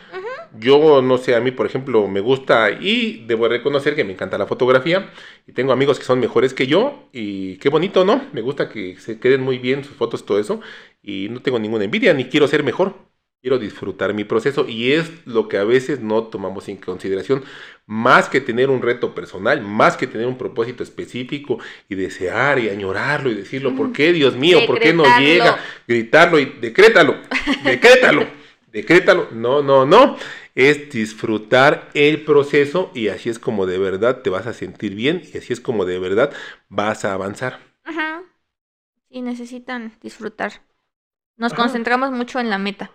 Yo 0.58 1.00
no 1.00 1.16
sé, 1.16 1.34
a 1.34 1.40
mí 1.40 1.50
por 1.50 1.66
ejemplo 1.66 2.06
me 2.08 2.20
gusta 2.20 2.70
y 2.70 3.24
debo 3.26 3.48
reconocer 3.48 3.96
que 3.96 4.04
me 4.04 4.12
encanta 4.12 4.36
la 4.36 4.46
fotografía 4.46 5.10
y 5.46 5.52
tengo 5.52 5.72
amigos 5.72 5.98
que 5.98 6.04
son 6.04 6.20
mejores 6.20 6.52
que 6.52 6.66
yo 6.66 7.08
y 7.12 7.56
qué 7.56 7.70
bonito, 7.70 8.04
¿no? 8.04 8.26
Me 8.32 8.42
gusta 8.42 8.68
que 8.68 8.98
se 8.98 9.18
queden 9.18 9.40
muy 9.40 9.58
bien 9.58 9.82
sus 9.82 9.96
fotos, 9.96 10.26
todo 10.26 10.38
eso 10.38 10.60
y 11.02 11.28
no 11.30 11.40
tengo 11.40 11.58
ninguna 11.58 11.84
envidia 11.84 12.12
ni 12.12 12.26
quiero 12.26 12.46
ser 12.48 12.64
mejor. 12.64 13.11
Quiero 13.42 13.58
disfrutar 13.58 14.14
mi 14.14 14.22
proceso 14.22 14.68
y 14.68 14.92
es 14.92 15.10
lo 15.26 15.48
que 15.48 15.58
a 15.58 15.64
veces 15.64 15.98
no 16.00 16.22
tomamos 16.28 16.68
en 16.68 16.76
consideración. 16.76 17.42
Más 17.86 18.28
que 18.28 18.40
tener 18.40 18.70
un 18.70 18.80
reto 18.82 19.16
personal, 19.16 19.60
más 19.62 19.96
que 19.96 20.06
tener 20.06 20.28
un 20.28 20.38
propósito 20.38 20.84
específico 20.84 21.58
y 21.88 21.96
desear 21.96 22.60
y 22.60 22.68
añorarlo 22.68 23.30
y 23.30 23.34
decirlo, 23.34 23.74
¿por 23.74 23.92
qué 23.92 24.12
Dios 24.12 24.36
mío? 24.36 24.64
¿Por 24.64 24.78
qué 24.78 24.92
no 24.92 25.02
llega? 25.18 25.58
Gritarlo 25.88 26.38
y 26.38 26.44
decrétalo, 26.60 27.16
decrétalo, 27.64 28.28
decrétalo. 28.70 29.28
No, 29.32 29.60
no, 29.60 29.84
no. 29.86 30.16
Es 30.54 30.90
disfrutar 30.90 31.90
el 31.94 32.22
proceso 32.24 32.92
y 32.94 33.08
así 33.08 33.28
es 33.28 33.40
como 33.40 33.66
de 33.66 33.78
verdad 33.78 34.22
te 34.22 34.30
vas 34.30 34.46
a 34.46 34.52
sentir 34.52 34.94
bien 34.94 35.20
y 35.34 35.38
así 35.38 35.52
es 35.52 35.60
como 35.60 35.84
de 35.84 35.98
verdad 35.98 36.32
vas 36.68 37.04
a 37.04 37.12
avanzar. 37.14 37.58
Ajá. 37.84 38.22
Sí, 39.10 39.22
necesitan 39.22 39.98
disfrutar. 40.02 40.62
Nos 41.36 41.52
Ajá. 41.52 41.62
concentramos 41.62 42.12
mucho 42.12 42.40
en 42.40 42.50
la 42.50 42.58
meta. 42.58 42.92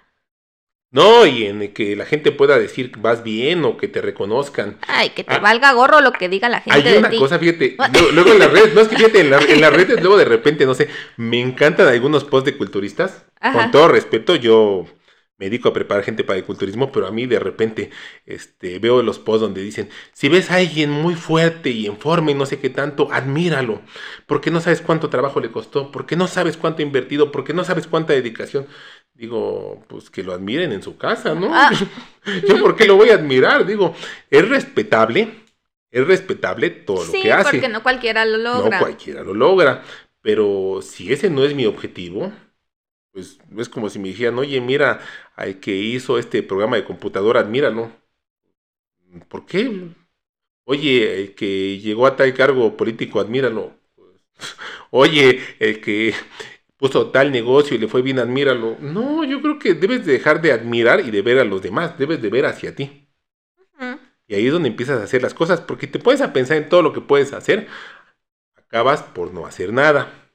No, 0.90 1.26
y 1.26 1.46
en 1.46 1.74
que 1.74 1.96
la 1.98 2.06
gente 2.06 2.32
pueda 2.32 2.58
decir 2.58 2.92
vas 3.00 3.22
bien 3.22 3.66
o 3.66 3.76
que 3.76 3.90
te 3.90 4.02
reconozcan. 4.02 4.78
Ay, 4.88 5.10
que 5.10 5.24
te 5.26 5.34
Ah. 5.36 5.40
valga 5.40 5.74
gorro 5.74 6.00
lo 6.00 6.14
que 6.14 6.30
diga 6.30 6.48
la 6.48 6.62
gente 6.62 6.78
Hay 6.78 6.82
de 6.94 6.98
una 7.00 7.10
ti. 7.10 7.18
cosa, 7.20 7.38
fíjate, 7.38 7.76
luego, 7.94 8.12
luego 8.14 8.32
en 8.32 8.40
las 8.40 8.52
redes, 8.52 8.74
no 8.74 8.82
es 8.82 8.88
que 8.88 8.96
fíjate, 8.96 9.20
en, 9.20 9.30
la- 9.30 9.42
en 9.42 9.60
las 9.62 9.74
redes 9.74 10.00
luego 10.02 10.18
de 10.18 10.26
repente, 10.26 10.66
no 10.66 10.74
sé, 10.74 10.88
me 11.18 11.42
encantan 11.42 11.88
algunos 11.90 12.24
posts 12.24 12.46
de 12.52 12.58
culturistas. 12.58 13.26
Ajá. 13.42 13.64
Con 13.64 13.72
todo 13.72 13.88
respeto, 13.90 14.36
yo 14.36 14.86
me 15.38 15.48
dedico 15.48 15.70
a 15.70 15.74
preparar 15.74 16.04
gente 16.06 16.24
para 16.24 16.40
el 16.40 16.46
culturismo, 16.46 16.92
pero 16.92 17.06
a 17.06 17.12
mí 17.12 17.28
de 17.28 17.38
repente 17.38 17.92
este, 18.26 18.80
veo 18.80 19.04
los 19.04 19.20
posts 19.20 19.42
donde 19.42 19.62
dicen, 19.62 19.90
si 20.14 20.30
ves 20.30 20.50
a 20.50 20.56
alguien 20.56 20.90
muy 20.90 21.14
fuerte 21.16 21.70
y 21.70 21.86
en 21.86 21.98
forma 21.98 22.32
y 22.32 22.34
no 22.34 22.46
sé 22.48 22.60
qué 22.60 22.70
tanto, 22.72 23.10
admíralo, 23.12 23.82
porque 24.26 24.50
no 24.52 24.62
sabes 24.62 24.82
cuánto 24.82 25.10
trabajo 25.10 25.40
le 25.42 25.52
costó, 25.52 25.92
porque 25.92 26.16
no 26.16 26.28
sabes 26.28 26.58
cuánto 26.58 26.82
ha 26.82 26.86
invertido, 26.86 27.32
porque 27.32 27.54
no 27.54 27.64
sabes 27.66 27.86
cuánta 27.88 28.14
dedicación. 28.14 28.68
Digo, 29.18 29.84
pues 29.88 30.12
que 30.12 30.22
lo 30.22 30.32
admiren 30.32 30.72
en 30.72 30.84
su 30.84 30.96
casa, 30.96 31.34
¿no? 31.34 31.50
Ah. 31.52 31.72
Yo, 32.48 32.60
¿por 32.60 32.76
qué 32.76 32.86
lo 32.86 32.98
voy 32.98 33.10
a 33.10 33.16
admirar? 33.16 33.66
Digo, 33.66 33.96
es 34.30 34.48
respetable, 34.48 35.44
es 35.90 36.06
respetable 36.06 36.70
todo 36.70 37.04
lo 37.04 37.12
que 37.12 37.32
hace. 37.32 37.50
porque 37.50 37.68
no 37.68 37.82
cualquiera 37.82 38.26
lo 38.26 38.38
logra. 38.38 38.78
No 38.78 38.86
cualquiera 38.86 39.24
lo 39.24 39.34
logra. 39.34 39.84
Pero 40.22 40.82
si 40.84 41.12
ese 41.12 41.32
no 41.32 41.44
es 41.46 41.56
mi 41.56 41.66
objetivo, 41.66 42.32
pues 43.12 43.40
es 43.58 43.70
como 43.70 43.90
si 43.90 43.98
me 43.98 44.10
dijeran, 44.10 44.38
oye, 44.38 44.62
mira, 44.62 45.00
al 45.36 45.60
que 45.60 45.76
hizo 45.76 46.20
este 46.20 46.44
programa 46.44 46.76
de 46.76 46.86
computadora, 46.86 47.40
admíralo. 47.40 47.92
¿Por 49.30 49.48
qué? 49.48 49.88
Oye, 50.66 51.22
el 51.22 51.34
que 51.34 51.80
llegó 51.80 52.06
a 52.06 52.16
tal 52.16 52.36
cargo 52.36 52.78
político, 52.78 53.20
admíralo. 53.20 53.72
Oye, 54.92 55.42
el 55.60 55.82
que 55.82 56.14
puso 56.78 57.10
tal 57.10 57.32
negocio 57.32 57.76
y 57.76 57.80
le 57.80 57.88
fue 57.88 58.02
bien, 58.02 58.20
admíralo. 58.20 58.78
No, 58.80 59.24
yo 59.24 59.42
creo 59.42 59.60
que 59.60 59.74
debes 59.74 60.06
de 60.06 60.14
dejar 60.14 60.42
de 60.42 60.52
admirar 60.52 61.02
y 61.02 61.12
de 61.12 61.22
ver 61.22 61.40
a 61.40 61.44
los 61.44 61.62
demás, 61.62 61.98
debes 61.98 62.22
de 62.22 62.30
ver 62.30 62.46
hacia 62.46 62.76
ti. 62.76 63.10
Y 64.28 64.36
ahí 64.36 64.48
es 64.48 64.52
donde 64.52 64.70
empiezas 64.70 65.00
a 65.00 65.06
hacer 65.06 65.22
las 65.22 65.34
cosas, 65.34 65.62
porque 65.62 65.88
te 65.88 66.00
puedes 66.00 66.22
a 66.22 66.34
pensar 66.34 66.58
en 66.58 66.70
todo 66.70 66.82
lo 66.82 66.94
que 66.94 67.02
puedes 67.02 67.34
hacer, 67.34 67.68
acabas 68.56 69.02
por 69.02 69.34
no 69.34 69.46
hacer 69.46 69.72
nada. 69.72 70.32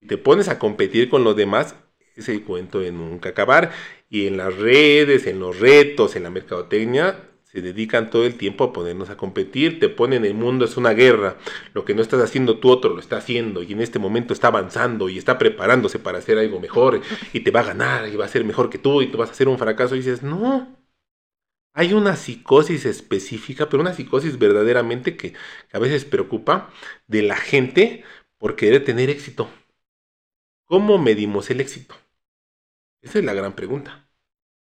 Y 0.00 0.08
te 0.08 0.18
pones 0.18 0.48
a 0.48 0.58
competir 0.58 1.08
con 1.08 1.22
los 1.22 1.36
demás, 1.36 1.76
ese 2.16 2.42
cuento 2.42 2.80
de 2.80 2.90
nunca 2.90 3.28
acabar. 3.30 3.70
Y 4.08 4.26
en 4.26 4.36
las 4.36 4.56
redes, 4.56 5.26
en 5.26 5.38
los 5.38 5.60
retos, 5.60 6.16
en 6.16 6.24
la 6.24 6.30
mercadotecnia, 6.30 7.30
se 7.56 7.62
dedican 7.62 8.10
todo 8.10 8.26
el 8.26 8.34
tiempo 8.34 8.64
a 8.64 8.72
ponernos 8.74 9.08
a 9.08 9.16
competir, 9.16 9.80
te 9.80 9.88
ponen 9.88 10.26
el 10.26 10.34
mundo 10.34 10.66
es 10.66 10.76
una 10.76 10.92
guerra, 10.92 11.38
lo 11.72 11.86
que 11.86 11.94
no 11.94 12.02
estás 12.02 12.20
haciendo 12.20 12.58
tú 12.58 12.70
otro 12.70 12.92
lo 12.92 13.00
está 13.00 13.16
haciendo 13.16 13.62
y 13.62 13.72
en 13.72 13.80
este 13.80 13.98
momento 13.98 14.34
está 14.34 14.48
avanzando 14.48 15.08
y 15.08 15.16
está 15.16 15.38
preparándose 15.38 15.98
para 15.98 16.18
hacer 16.18 16.36
algo 16.36 16.60
mejor 16.60 17.00
y 17.32 17.40
te 17.40 17.50
va 17.50 17.60
a 17.60 17.64
ganar 17.64 18.08
y 18.08 18.16
va 18.16 18.26
a 18.26 18.28
ser 18.28 18.44
mejor 18.44 18.68
que 18.68 18.76
tú 18.76 19.00
y 19.00 19.06
tú 19.06 19.16
vas 19.16 19.30
a 19.30 19.32
hacer 19.32 19.48
un 19.48 19.56
fracaso 19.56 19.94
y 19.94 20.00
dices, 20.00 20.22
no, 20.22 20.68
hay 21.72 21.94
una 21.94 22.16
psicosis 22.16 22.84
específica, 22.84 23.70
pero 23.70 23.80
una 23.80 23.94
psicosis 23.94 24.38
verdaderamente 24.38 25.16
que, 25.16 25.32
a 25.72 25.78
veces 25.78 26.04
preocupa 26.04 26.70
de 27.06 27.22
la 27.22 27.36
gente 27.36 28.04
por 28.36 28.54
querer 28.54 28.84
tener 28.84 29.08
éxito. 29.08 29.48
¿Cómo 30.66 30.98
medimos 30.98 31.50
el 31.50 31.62
éxito? 31.62 31.94
Esa 33.00 33.18
es 33.20 33.24
la 33.24 33.32
gran 33.32 33.54
pregunta. 33.54 34.10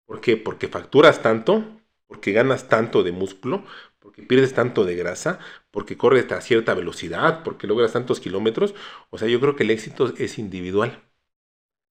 ¿Por 0.06 0.22
qué? 0.22 0.38
Porque 0.38 0.70
facturas 0.70 1.22
tanto, 1.22 1.75
porque 2.08 2.32
ganas 2.32 2.68
tanto 2.70 3.04
de 3.04 3.12
músculo, 3.12 3.66
porque 4.00 4.24
pierdes 4.24 4.54
tanto 4.54 4.86
de 4.86 4.96
grasa, 4.96 5.40
porque 5.72 5.98
corres 5.98 6.32
a 6.32 6.42
cierta 6.42 6.74
velocidad, 6.74 7.44
porque 7.44 7.68
logras 7.68 7.94
tantos 7.94 8.20
kilómetros. 8.20 8.76
O 9.10 9.18
sea, 9.18 9.28
yo 9.28 9.40
creo 9.40 9.56
que 9.56 9.64
el 9.64 9.72
éxito 9.72 10.14
es 10.18 10.38
individual. 10.40 11.04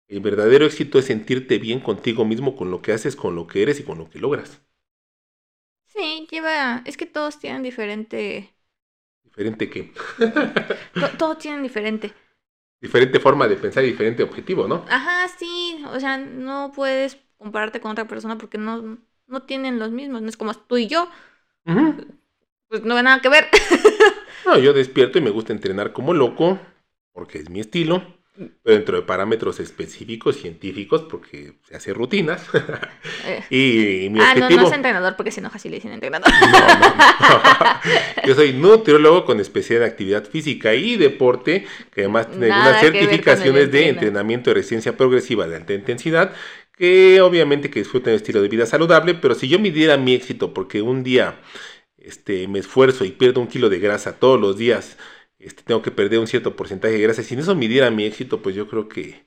El 0.09 0.21
verdadero 0.21 0.67
éxito 0.67 0.99
es 0.99 1.07
sentirte 1.07 1.59
bien 1.59 1.81
contigo 1.81 2.27
mismo, 2.27 2.57
con 2.57 2.71
lo 2.71 2.83
que 2.83 2.93
haces, 2.93 3.17
con 3.17 3.35
lo 3.35 3.47
que 3.47 3.63
eres 3.63 3.81
y 3.81 3.85
con 3.85 3.97
lo 3.97 4.11
que 4.11 4.19
logras. 4.19 4.61
Sí, 5.87 6.27
lleva. 6.31 6.83
Es 6.87 6.97
que 6.97 7.07
todos 7.07 7.39
tienen 7.41 7.63
diferente. 7.65 8.55
Diferente 9.25 9.67
to- 10.99 11.09
todos 11.17 11.39
tienen 11.39 11.63
diferente. 11.63 12.15
diferente 12.81 13.21
forma 13.21 13.47
de 13.47 13.55
pensar 13.57 13.85
y 13.85 13.89
diferente 13.93 14.23
objetivo, 14.25 14.67
¿no? 14.67 14.85
Ajá, 14.87 15.29
sí. 15.39 15.83
O 15.89 16.01
sea, 16.01 16.17
no 16.19 16.73
puedes 16.75 17.17
compararte 17.37 17.81
con 17.81 17.93
otra 17.93 18.07
persona 18.09 18.39
porque 18.39 18.59
no, 18.59 18.99
no 19.29 19.43
tienen 19.43 19.79
los 19.79 19.91
mismos. 19.91 20.23
No 20.23 20.29
es 20.29 20.37
como 20.37 20.55
tú 20.55 20.77
y 20.77 20.89
yo. 20.89 21.09
Pues 22.69 22.83
no 22.83 22.97
hay 22.97 23.03
nada 23.03 23.21
que 23.21 23.29
ver. 23.29 23.47
No, 24.47 24.57
yo 24.57 24.73
despierto 24.73 25.19
y 25.19 25.21
me 25.21 25.29
gusta 25.29 25.53
entrenar 25.53 25.93
como 25.93 26.15
loco, 26.15 26.59
porque 27.13 27.37
es 27.37 27.51
mi 27.51 27.61
estilo, 27.61 28.03
pero 28.63 28.77
dentro 28.77 28.97
de 28.97 29.03
parámetros 29.03 29.61
específicos, 29.61 30.37
científicos, 30.37 31.03
porque 31.03 31.55
se 31.69 31.77
hace 31.77 31.93
rutinas. 31.93 32.47
Eh, 33.27 33.45
y 34.07 34.09
mi 34.09 34.21
ah, 34.21 34.35
no, 34.35 34.45
objetivo... 34.45 34.63
no 34.63 34.69
es 34.69 34.73
entrenador 34.73 35.17
porque 35.17 35.33
se 35.33 35.41
enoja 35.41 35.59
si 35.59 35.69
le 35.69 35.77
dicen 35.77 35.93
entrenador. 35.93 36.31
No, 36.31 36.49
no, 36.49 36.79
no. 36.79 37.41
Yo 38.27 38.35
soy 38.35 38.55
nutriólogo 38.55 39.27
con 39.27 39.41
especialidad 39.41 39.87
en 39.87 39.93
actividad 39.93 40.25
física 40.25 40.73
y 40.75 40.97
deporte, 40.97 41.67
que 41.93 42.03
además 42.03 42.31
tiene 42.31 42.49
Nada 42.49 42.81
el 42.81 42.93
certificaciones 42.93 43.71
de 43.71 43.89
entrenamiento 43.89 44.49
de 44.51 44.55
resistencia 44.55 44.97
progresiva 44.97 45.47
de 45.47 45.57
alta 45.57 45.75
intensidad, 45.75 46.33
que 46.79 47.21
obviamente 47.21 47.71
que 47.71 47.81
disfrutan 47.81 48.13
un 48.13 48.17
estilo 48.17 48.43
de 48.43 48.49
vida 48.49 48.67
saludable, 48.67 49.15
pero 49.15 49.35
si 49.35 49.49
yo 49.49 49.59
midiera 49.59 49.97
mi 49.97 50.15
éxito 50.15 50.55
porque 50.55 50.83
un 50.83 51.03
día 51.05 51.41
este, 51.99 52.49
me 52.49 52.61
esfuerzo 52.61 53.05
y 53.05 53.11
pierdo 53.13 53.41
un 53.41 53.49
kilo 53.49 53.69
de 53.69 53.79
grasa 53.81 54.19
todos 54.19 54.41
los 54.41 54.57
días, 54.59 54.99
este, 55.39 55.63
tengo 55.65 55.83
que 55.83 55.91
perder 55.91 56.19
un 56.21 56.27
cierto 56.29 56.57
porcentaje 56.57 56.95
de 56.95 57.03
grasa, 57.03 57.23
si 57.23 57.35
en 57.35 57.41
eso 57.41 57.55
midiera 57.55 57.91
mi 57.91 58.05
éxito, 58.05 58.43
pues 58.43 58.55
yo 58.57 58.69
creo 58.69 58.89
que 58.89 59.27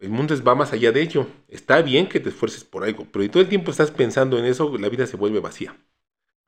el 0.00 0.10
mundo 0.10 0.34
va 0.44 0.54
más 0.54 0.72
allá 0.72 0.92
de 0.92 1.02
ello. 1.02 1.26
Está 1.48 1.82
bien 1.82 2.08
que 2.08 2.20
te 2.20 2.30
esfuerces 2.30 2.64
por 2.64 2.84
algo, 2.84 3.06
pero 3.12 3.24
si 3.24 3.28
todo 3.30 3.42
el 3.42 3.48
tiempo 3.48 3.70
estás 3.70 3.90
pensando 3.90 4.38
en 4.38 4.44
eso, 4.46 4.76
la 4.78 4.88
vida 4.88 5.06
se 5.06 5.16
vuelve 5.16 5.40
vacía. 5.40 5.76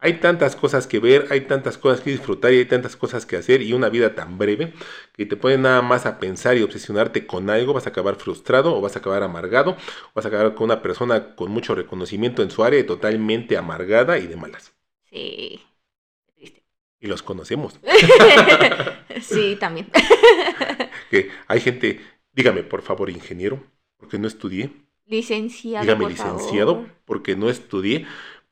Hay 0.06 0.20
tantas 0.20 0.54
cosas 0.54 0.86
que 0.86 1.00
ver, 1.00 1.26
hay 1.30 1.40
tantas 1.40 1.78
cosas 1.78 2.00
que 2.00 2.10
disfrutar 2.10 2.52
y 2.52 2.58
hay 2.58 2.64
tantas 2.64 2.94
cosas 2.94 3.26
que 3.26 3.36
hacer 3.36 3.60
y 3.60 3.72
una 3.72 3.88
vida 3.88 4.14
tan 4.14 4.38
breve 4.38 4.72
que 5.12 5.26
te 5.26 5.36
pones 5.36 5.58
nada 5.58 5.82
más 5.82 6.06
a 6.06 6.20
pensar 6.20 6.56
y 6.56 6.62
obsesionarte 6.62 7.26
con 7.26 7.50
algo, 7.50 7.72
vas 7.72 7.88
a 7.88 7.90
acabar 7.90 8.14
frustrado 8.14 8.72
o 8.76 8.80
vas 8.80 8.94
a 8.94 9.00
acabar 9.00 9.24
amargado, 9.24 9.72
o 9.72 10.10
vas 10.14 10.24
a 10.24 10.28
acabar 10.28 10.54
con 10.54 10.66
una 10.66 10.80
persona 10.80 11.34
con 11.34 11.50
mucho 11.50 11.74
reconocimiento 11.74 12.44
en 12.44 12.52
su 12.52 12.62
área 12.62 12.78
y 12.78 12.84
totalmente 12.84 13.56
amargada 13.56 14.16
y 14.18 14.28
de 14.28 14.36
malas. 14.36 14.74
Sí. 15.10 15.60
Y 17.00 17.08
los 17.08 17.24
conocemos. 17.24 17.80
sí, 19.20 19.56
también. 19.58 19.90
Que 21.10 21.30
hay 21.48 21.60
gente, 21.60 22.00
dígame 22.32 22.62
por 22.62 22.82
favor, 22.82 23.10
ingeniero, 23.10 23.60
porque 23.96 24.20
no 24.20 24.28
estudié. 24.28 24.70
Licenciado. 25.04 25.82
Dígame 25.82 26.02
por 26.02 26.10
licenciado, 26.12 26.74
favor. 26.74 26.90
porque 27.04 27.34
no 27.34 27.48
estudié 27.48 28.06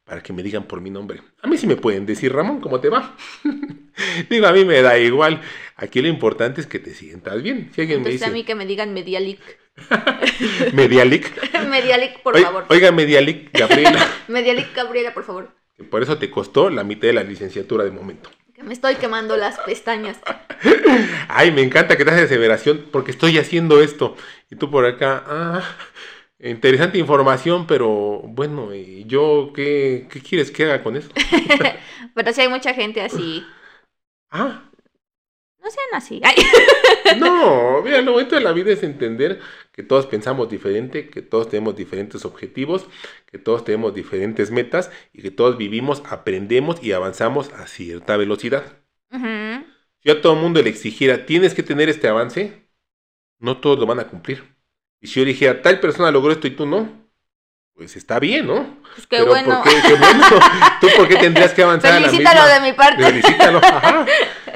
para 0.04 0.22
que 0.22 0.32
me 0.32 0.42
digan 0.42 0.64
por 0.64 0.80
mi 0.80 0.90
nombre. 0.90 1.22
A 1.42 1.46
mí 1.46 1.56
sí 1.56 1.66
me 1.66 1.76
pueden 1.76 2.06
decir, 2.06 2.32
Ramón, 2.32 2.60
¿cómo 2.60 2.80
te 2.80 2.88
va? 2.88 3.16
Digo, 4.30 4.46
a 4.46 4.52
mí 4.52 4.64
me 4.64 4.82
da 4.82 4.98
igual. 4.98 5.40
Aquí 5.76 6.02
lo 6.02 6.08
importante 6.08 6.60
es 6.60 6.66
que 6.66 6.78
te 6.78 6.94
sientas 6.94 7.42
bien. 7.42 7.70
Si 7.74 7.80
alguien 7.80 8.02
me 8.02 8.10
Entonces 8.10 8.22
a 8.28 8.30
mí 8.30 8.40
dice, 8.40 8.46
que 8.46 8.54
me 8.54 8.66
digan 8.66 8.92
Medialic. 8.92 9.40
Medialic, 10.72 11.32
Medialic, 11.68 12.22
por 12.22 12.38
favor. 12.38 12.66
oiga, 12.68 12.92
Medialic, 12.92 13.50
Gabriela, 13.52 14.06
Medialic 14.28 14.72
Gabriela, 14.72 15.12
por 15.12 15.24
favor. 15.24 15.50
por 15.90 16.02
eso 16.02 16.16
te 16.18 16.30
costó 16.30 16.70
la 16.70 16.84
mitad 16.84 17.08
de 17.08 17.14
la 17.14 17.24
licenciatura 17.24 17.82
de 17.82 17.90
momento. 17.90 18.30
Que 18.54 18.62
me 18.62 18.72
estoy 18.72 18.94
quemando 18.96 19.36
las 19.36 19.58
pestañas. 19.58 20.18
Ay, 21.26 21.50
me 21.50 21.62
encanta 21.62 21.96
que 21.96 22.04
te 22.04 22.10
hagas 22.10 22.22
aseveración 22.22 22.84
porque 22.92 23.10
estoy 23.10 23.36
haciendo 23.38 23.82
esto. 23.82 24.16
Y 24.48 24.54
tú 24.54 24.70
por 24.70 24.86
acá, 24.86 25.24
ah, 25.26 25.76
interesante 26.50 26.98
información, 26.98 27.66
pero 27.66 28.20
bueno, 28.24 28.74
¿y 28.74 29.04
yo 29.06 29.52
qué, 29.54 30.08
qué 30.10 30.20
quieres 30.20 30.50
que 30.50 30.64
haga 30.64 30.82
con 30.82 30.96
eso? 30.96 31.10
Pero 32.14 32.32
sí 32.32 32.40
hay 32.42 32.48
mucha 32.48 32.74
gente 32.74 33.00
así. 33.02 33.56
Ah, 34.30 34.70
No 35.62 35.70
sean 35.70 35.86
así. 35.94 36.20
Ay. 36.22 36.34
No, 37.10 37.82
mira, 37.82 38.00
lo 38.02 38.12
bonito 38.12 38.34
de 38.34 38.40
la 38.40 38.52
vida 38.52 38.72
es 38.72 38.82
entender 38.82 39.40
que 39.72 39.82
todos 39.82 40.06
pensamos 40.06 40.48
diferente, 40.48 41.10
que 41.10 41.22
todos 41.22 41.48
tenemos 41.48 41.76
diferentes 41.76 42.24
objetivos, 42.24 42.86
que 43.26 43.38
todos 43.38 43.64
tenemos 43.64 43.94
diferentes 43.94 44.50
metas 44.50 44.90
y 45.12 45.22
que 45.22 45.30
todos 45.30 45.56
vivimos, 45.58 46.02
aprendemos 46.06 46.82
y 46.82 46.92
avanzamos 46.92 47.52
a 47.52 47.66
cierta 47.66 48.16
velocidad. 48.16 48.84
Si 50.04 50.08
a 50.10 50.20
todo 50.22 50.34
el 50.34 50.40
mundo 50.40 50.62
le 50.62 50.70
exigiera, 50.70 51.26
tienes 51.26 51.52
que 51.52 51.64
tener 51.64 51.88
este 51.88 52.06
avance, 52.06 52.68
no 53.40 53.60
todos 53.60 53.78
lo 53.78 53.86
van 53.86 54.00
a 54.00 54.08
cumplir. 54.08 54.53
Y 55.04 55.06
si 55.06 55.20
yo 55.20 55.26
dijera, 55.26 55.60
tal 55.60 55.80
persona 55.80 56.10
logró 56.10 56.32
esto 56.32 56.46
y 56.46 56.52
tú 56.52 56.64
no, 56.64 56.90
pues 57.74 57.94
está 57.94 58.18
bien, 58.18 58.46
¿no? 58.46 58.80
Pues 58.94 59.06
qué 59.06 59.18
Pero 59.18 59.26
bueno. 59.26 59.60
¿por 59.62 59.70
qué, 59.70 59.82
qué 59.86 59.94
bueno? 59.96 60.24
¿Tú 60.80 60.86
por 60.96 61.06
qué 61.06 61.16
tendrías 61.16 61.52
que 61.52 61.62
avanzar 61.62 61.92
a 61.92 62.00
la 62.00 62.06
Felicítalo 62.08 62.40
misma? 62.40 62.54
de 62.54 62.60
mi 62.70 62.72
parte. 62.74 63.04
Felicítalo, 63.04 63.58
ajá. 63.58 64.06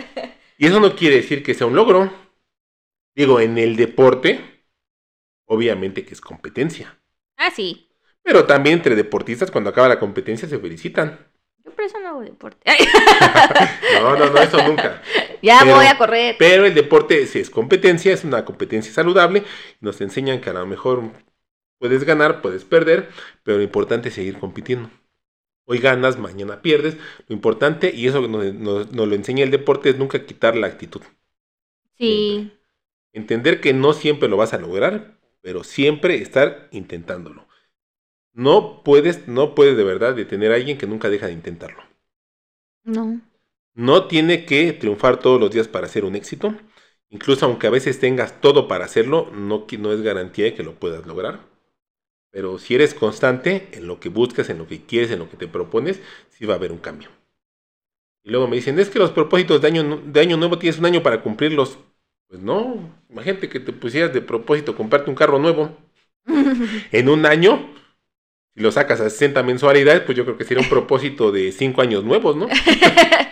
Y 0.57 0.67
eso 0.67 0.81
no 0.81 0.97
quiere 0.97 1.17
decir 1.17 1.43
que 1.43 1.53
sea 1.53 1.67
un 1.67 1.77
logro. 1.77 2.11
Digo, 3.15 3.41
en 3.41 3.59
el 3.59 3.77
deporte, 3.77 4.65
obviamente 5.45 6.07
que 6.07 6.15
es 6.15 6.21
competencia. 6.23 6.99
Ah, 7.37 7.51
sí. 7.51 7.91
Pero 8.23 8.47
también 8.47 8.77
entre 8.79 8.97
deportistas, 8.97 9.51
cuando 9.51 9.69
acaba 9.69 9.87
la 9.87 10.01
competencia, 10.01 10.49
se 10.49 10.59
felicitan. 10.59 11.28
Por 11.71 11.85
eso 11.85 11.99
no 12.01 12.09
hago 12.09 12.21
deporte. 12.21 12.59
no, 14.01 14.17
no, 14.17 14.31
no, 14.31 14.39
eso 14.39 14.63
nunca. 14.67 15.03
Ya 15.43 15.65
voy 15.65 15.87
a 15.87 15.97
correr. 15.97 16.37
Pero 16.39 16.67
el 16.67 16.75
deporte 16.75 17.27
si 17.27 17.39
es 17.41 17.51
competencia, 17.51 18.13
es 18.13 18.25
una 18.25 18.45
competencia 18.45 18.93
saludable. 18.93 19.45
Nos 19.81 20.01
enseñan 20.01 20.41
que 20.41 20.51
a 20.51 20.55
lo 20.55 20.67
mejor 20.67 21.03
puedes 21.79 22.05
ganar, 22.05 22.43
puedes 22.43 22.65
perder, 22.65 23.09
pero 23.43 23.59
lo 23.59 23.65
importante 23.65 24.09
es 24.09 24.15
seguir 24.15 24.39
compitiendo. 24.39 24.91
Hoy 25.65 25.79
ganas, 25.79 26.19
mañana 26.19 26.63
pierdes. 26.63 26.97
Lo 27.29 27.35
importante, 27.35 27.95
y 27.95 28.07
eso 28.07 28.27
nos, 28.27 28.55
nos, 28.55 28.91
lo 28.91 29.15
enseña 29.15 29.45
el 29.45 29.51
deporte, 29.51 29.91
es 29.91 29.99
nunca 29.99 30.25
quitar 30.25 30.57
la 30.57 30.67
actitud. 30.67 31.03
Sí. 31.99 32.53
Entender 33.13 33.61
que 33.61 33.75
no 33.75 33.93
siempre 33.93 34.29
lo 34.29 34.37
vas 34.37 34.55
a 34.55 34.59
lograr, 34.59 35.19
pero 35.43 35.65
siempre 35.65 36.23
estar 36.23 36.69
intentándolo. 36.71 37.48
No 38.33 38.83
puedes, 38.85 39.27
no 39.29 39.55
puedes 39.55 39.77
de 39.77 39.85
verdad 39.85 40.15
detener 40.15 40.53
a 40.53 40.57
alguien 40.57 40.79
que 40.79 40.87
nunca 40.87 41.11
deja 41.11 41.27
de 41.27 41.33
intentarlo. 41.33 41.83
No. 42.85 43.21
No 43.75 44.07
tiene 44.09 44.45
que 44.45 44.73
triunfar 44.73 45.21
todos 45.21 45.41
los 45.41 45.51
días 45.51 45.69
para 45.69 45.89
ser 45.89 46.05
un 46.05 46.17
éxito. 46.17 46.55
Incluso 47.11 47.47
aunque 47.47 47.67
a 47.67 47.71
veces 47.71 48.01
tengas 48.01 48.41
todo 48.41 48.69
para 48.69 48.85
hacerlo, 48.85 49.31
no, 49.33 49.67
no 49.79 49.93
es 49.93 50.03
garantía 50.03 50.47
de 50.47 50.55
que 50.55 50.63
lo 50.63 50.75
puedas 50.75 51.07
lograr. 51.07 51.41
Pero 52.31 52.59
si 52.59 52.75
eres 52.75 52.95
constante 52.95 53.69
en 53.73 53.87
lo 53.87 54.01
que 54.01 54.11
buscas, 54.11 54.51
en 54.51 54.59
lo 54.59 54.67
que 54.67 54.83
quieres, 54.85 55.11
en 55.11 55.21
lo 55.21 55.31
que 55.31 55.37
te 55.37 55.49
propones, 55.49 56.01
sí 56.31 56.45
va 56.47 56.55
a 56.55 56.57
haber 56.57 56.73
un 56.73 56.79
cambio. 56.79 57.09
Y 58.25 58.31
luego 58.31 58.47
me 58.47 58.57
dicen, 58.57 58.79
es 58.79 58.91
que 58.91 58.99
los 58.99 59.11
propósitos 59.13 59.61
de 59.63 59.69
año, 59.69 60.03
de 60.05 60.21
año 60.21 60.37
nuevo 60.37 60.59
tienes 60.59 60.79
un 60.79 60.87
año 60.87 61.03
para 61.03 61.23
cumplirlos. 61.23 61.79
Pues 62.29 62.43
no, 62.43 62.95
imagínate 63.09 63.49
que 63.49 63.61
te 63.61 63.73
pusieras 63.73 64.13
de 64.13 64.21
propósito 64.21 64.77
comprarte 64.77 65.09
un 65.09 65.17
carro 65.17 65.39
nuevo. 65.39 65.77
en 66.93 67.09
un 67.09 67.25
año, 67.25 67.71
si 68.59 68.65
lo 68.65 68.73
sacas 68.73 69.01
a 69.01 69.09
60 69.09 69.41
mensualidades, 69.45 70.01
pues 70.01 70.19
yo 70.19 70.25
creo 70.25 70.37
que 70.37 70.43
sería 70.43 70.65
un 70.65 70.69
propósito 70.69 71.31
de 71.31 71.53
5 71.53 71.81
años 71.81 72.03
nuevos, 72.03 72.35
¿no? 72.35 72.49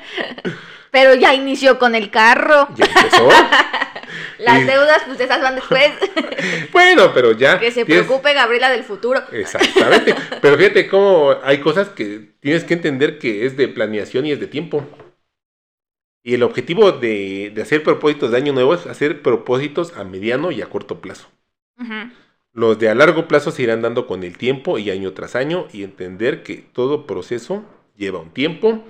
Pero 0.93 1.17
ya 1.17 1.35
inició 1.35 1.81
con 1.81 1.97
el 1.97 2.13
carro. 2.13 2.69
Ya 2.77 2.85
empezó. 2.85 3.29
Las 4.39 4.65
deudas, 4.65 5.03
pues 5.05 5.19
esas 5.19 5.43
van 5.43 5.57
después. 5.57 5.91
bueno, 6.73 7.13
pero 7.13 7.33
ya. 7.33 7.59
Que 7.59 7.73
se 7.73 7.85
preocupe 7.85 8.35
Gabriela 8.35 8.71
del 8.71 8.85
futuro. 8.85 9.21
Exactamente. 9.33 10.15
pero 10.41 10.57
fíjate 10.57 10.87
cómo 10.89 11.35
hay 11.43 11.59
cosas 11.59 11.89
que 11.89 12.35
tienes 12.39 12.63
que 12.63 12.75
entender 12.75 13.19
que 13.19 13.47
es 13.47 13.57
de 13.57 13.67
planeación 13.67 14.27
y 14.27 14.33
es 14.33 14.39
de 14.39 14.47
tiempo. 14.47 14.87
Y 16.23 16.35
el 16.35 16.45
objetivo 16.45 16.93
de, 16.93 17.53
hacer 17.61 17.83
propósitos 17.83 18.31
de 18.31 18.37
año 18.37 18.53
nuevo 18.53 18.75
es 18.75 18.87
hacer 18.87 19.23
propósitos 19.23 19.97
a 19.97 20.05
mediano 20.05 20.53
y 20.53 20.63
a 20.63 20.67
corto 20.67 21.01
plazo. 21.01 21.29
Los 22.57 22.79
de 22.79 22.89
a 22.89 22.95
largo 22.95 23.29
plazo 23.29 23.51
se 23.51 23.65
irán 23.65 23.83
dando 23.83 24.07
con 24.07 24.25
el 24.25 24.39
tiempo 24.39 24.79
y 24.79 24.89
año 24.89 25.13
tras 25.13 25.37
año 25.37 25.69
y 25.75 25.83
entender 25.83 26.43
que 26.43 26.65
todo 26.73 27.07
proceso 27.07 27.63
lleva 27.99 28.19
un 28.19 28.31
tiempo 28.31 28.83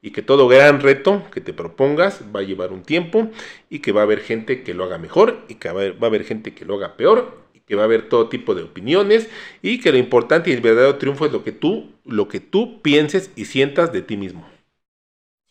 y 0.00 0.12
que 0.12 0.22
todo 0.22 0.48
gran 0.48 0.80
reto 0.80 1.22
que 1.30 1.42
te 1.42 1.52
propongas 1.52 2.22
va 2.34 2.40
a 2.40 2.44
llevar 2.44 2.72
un 2.72 2.82
tiempo 2.82 3.28
y 3.68 3.80
que 3.80 3.92
va 3.92 4.00
a 4.00 4.04
haber 4.04 4.20
gente 4.20 4.62
que 4.62 4.72
lo 4.72 4.84
haga 4.84 4.96
mejor 4.96 5.44
y 5.48 5.56
que 5.56 5.70
va 5.70 5.82
a 5.82 6.06
haber, 6.06 6.24
gente 6.24 6.54
que 6.54 6.64
lo 6.64 6.76
haga 6.76 6.96
peor 6.96 7.36
y 7.52 7.60
que 7.60 7.74
va 7.74 7.82
a 7.82 7.84
haber 7.84 8.08
todo 8.08 8.30
tipo 8.30 8.54
de 8.54 8.62
opiniones 8.62 9.28
y 9.60 9.80
que 9.80 9.92
lo 9.92 9.98
importante 9.98 10.48
y 10.48 10.54
el 10.54 10.62
verdadero 10.62 10.96
triunfo 10.96 11.26
es 11.26 11.32
lo 11.32 11.44
que 11.44 11.52
tú 11.52 11.92
lo 12.06 12.26
que 12.26 12.40
tú 12.40 12.80
pienses 12.80 13.32
y 13.36 13.44
sientas 13.44 13.92
de 13.92 14.00
ti 14.00 14.16
mismo. 14.16 14.48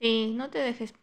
Sí, 0.02 0.34
no 0.36 0.50
te 0.50 0.58
dejes 0.58 0.96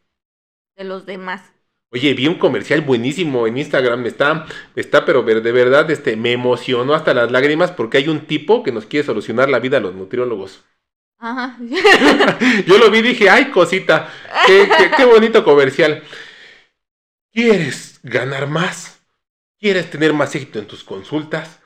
de 0.77 0.83
los 0.83 1.07
demás. 1.07 1.56
Oye, 1.92 2.14
vi 2.14 2.27
un 2.27 2.35
comercial 2.35 2.81
buenísimo 2.81 3.46
en 3.46 3.59
Instagram, 3.59 4.07
está, 4.07 4.46
está, 4.75 5.05
pero 5.05 5.22
de 5.22 5.53
verdad, 5.53 5.88
este, 5.90 6.16
me 6.16 6.33
emocionó 6.33 6.94
hasta 6.94 7.14
las 7.14 7.31
lágrimas 7.31 7.70
porque 7.70 7.99
hay 7.99 8.09
un 8.09 8.27
tipo 8.27 8.62
que 8.62 8.72
nos 8.72 8.87
quiere 8.87 9.07
solucionar 9.07 9.49
la 9.49 9.61
vida 9.61 9.79
a 9.79 9.81
los 9.81 9.94
nutriólogos. 9.94 10.64
Ajá. 11.18 11.57
Yo 12.66 12.79
lo 12.79 12.90
vi 12.90 12.99
y 12.99 13.03
dije, 13.03 13.31
ay, 13.31 13.51
cosita, 13.51 14.12
qué, 14.46 15.05
bonito 15.05 15.44
comercial. 15.44 16.03
¿Quieres 17.33 18.01
ganar 18.03 18.49
más? 18.49 19.01
¿Quieres 19.59 19.90
tener 19.90 20.12
más 20.12 20.35
éxito 20.35 20.59
en 20.59 20.66
tus 20.66 20.85
consultas? 20.85 21.61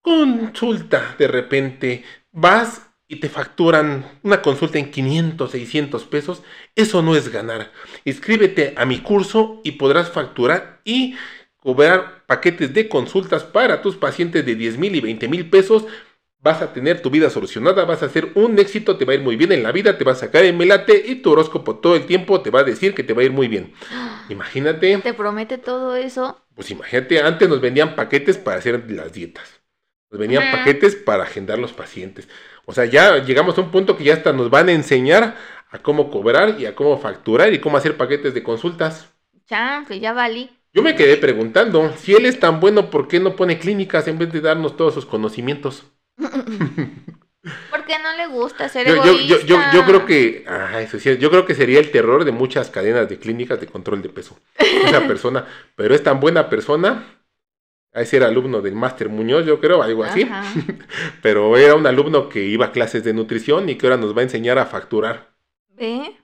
Consulta, 0.00 1.16
de 1.18 1.28
repente 1.28 2.04
vas 2.30 2.87
y 3.08 3.16
te 3.16 3.28
facturan 3.28 4.20
una 4.22 4.42
consulta 4.42 4.78
en 4.78 4.90
500, 4.90 5.50
600 5.50 6.04
pesos. 6.04 6.42
Eso 6.76 7.02
no 7.02 7.16
es 7.16 7.30
ganar. 7.30 7.72
Inscríbete 8.04 8.74
a 8.76 8.84
mi 8.84 9.00
curso 9.00 9.60
y 9.64 9.72
podrás 9.72 10.10
facturar 10.10 10.80
y 10.84 11.16
cobrar 11.56 12.26
paquetes 12.26 12.72
de 12.74 12.88
consultas 12.88 13.44
para 13.44 13.82
tus 13.82 13.96
pacientes 13.96 14.44
de 14.44 14.54
10 14.54 14.78
mil 14.78 14.94
y 14.94 15.00
20 15.00 15.26
mil 15.28 15.48
pesos 15.50 15.86
vas 16.40 16.62
a 16.62 16.72
tener 16.72 17.02
tu 17.02 17.10
vida 17.10 17.30
solucionada, 17.30 17.84
vas 17.84 18.02
a 18.02 18.08
ser 18.08 18.30
un 18.34 18.58
éxito, 18.58 18.96
te 18.96 19.04
va 19.04 19.12
a 19.12 19.16
ir 19.16 19.22
muy 19.22 19.36
bien 19.36 19.52
en 19.52 19.62
la 19.62 19.72
vida, 19.72 19.98
te 19.98 20.04
va 20.04 20.12
a 20.12 20.16
sacar 20.16 20.44
el 20.44 20.56
melate 20.56 21.02
y 21.06 21.16
tu 21.16 21.32
horóscopo 21.32 21.76
todo 21.76 21.96
el 21.96 22.06
tiempo 22.06 22.40
te 22.42 22.50
va 22.50 22.60
a 22.60 22.64
decir 22.64 22.94
que 22.94 23.02
te 23.02 23.12
va 23.12 23.22
a 23.22 23.24
ir 23.24 23.32
muy 23.32 23.48
bien. 23.48 23.72
Imagínate. 24.28 24.98
¿Te 24.98 25.14
promete 25.14 25.58
todo 25.58 25.96
eso? 25.96 26.44
Pues 26.54 26.70
imagínate, 26.70 27.22
antes 27.22 27.48
nos 27.48 27.60
vendían 27.60 27.94
paquetes 27.94 28.36
para 28.36 28.58
hacer 28.58 28.90
las 28.90 29.12
dietas. 29.12 29.62
Nos 30.10 30.18
venían 30.18 30.50
paquetes 30.50 30.96
para 30.96 31.22
agendar 31.22 31.58
los 31.58 31.72
pacientes. 31.72 32.28
O 32.68 32.74
sea, 32.74 32.84
ya 32.84 33.24
llegamos 33.24 33.56
a 33.56 33.62
un 33.62 33.70
punto 33.70 33.96
que 33.96 34.04
ya 34.04 34.12
hasta 34.12 34.34
nos 34.34 34.50
van 34.50 34.68
a 34.68 34.72
enseñar 34.72 35.36
a 35.70 35.78
cómo 35.78 36.10
cobrar 36.10 36.60
y 36.60 36.66
a 36.66 36.74
cómo 36.74 36.98
facturar 36.98 37.50
y 37.54 37.60
cómo 37.60 37.78
hacer 37.78 37.96
paquetes 37.96 38.34
de 38.34 38.42
consultas. 38.42 39.08
Que 39.88 40.00
ya 40.00 40.12
valí. 40.12 40.50
Yo 40.74 40.82
me 40.82 40.94
quedé 40.94 41.16
preguntando, 41.16 41.90
si 41.96 42.12
él 42.12 42.26
es 42.26 42.38
tan 42.38 42.60
bueno, 42.60 42.90
¿por 42.90 43.08
qué 43.08 43.20
no 43.20 43.36
pone 43.36 43.58
clínicas 43.58 44.06
en 44.06 44.18
vez 44.18 44.30
de 44.30 44.42
darnos 44.42 44.76
todos 44.76 44.92
sus 44.92 45.06
conocimientos? 45.06 45.84
Porque 47.70 47.98
no 48.02 48.14
le 48.18 48.26
gusta 48.26 48.68
ser 48.68 48.86
yo, 48.86 48.96
egoísta. 48.96 49.46
Yo, 49.72 49.84
creo 49.86 50.04
que, 50.04 50.44
ah, 50.46 50.82
eso 50.82 50.98
sí, 50.98 51.16
yo 51.16 51.30
creo 51.30 51.46
que 51.46 51.54
sería 51.54 51.80
el 51.80 51.90
terror 51.90 52.26
de 52.26 52.32
muchas 52.32 52.68
cadenas 52.68 53.08
de 53.08 53.18
clínicas 53.18 53.58
de 53.58 53.66
control 53.66 54.02
de 54.02 54.10
peso. 54.10 54.38
Esa 54.58 55.00
persona, 55.08 55.46
pero 55.74 55.94
es 55.94 56.02
tan 56.02 56.20
buena 56.20 56.50
persona. 56.50 57.17
Ese 57.92 58.18
era 58.18 58.26
alumno 58.26 58.60
del 58.60 58.74
Máster 58.74 59.08
Muñoz, 59.08 59.46
yo 59.46 59.60
creo, 59.60 59.82
algo 59.82 60.04
así. 60.04 60.28
pero 61.22 61.56
era 61.56 61.74
un 61.74 61.86
alumno 61.86 62.28
que 62.28 62.44
iba 62.44 62.66
a 62.66 62.72
clases 62.72 63.02
de 63.04 63.14
nutrición 63.14 63.68
y 63.68 63.76
que 63.76 63.86
ahora 63.86 63.96
nos 63.96 64.16
va 64.16 64.20
a 64.20 64.24
enseñar 64.24 64.58
a 64.58 64.66
facturar. 64.66 65.34
¿Ve? 65.70 66.16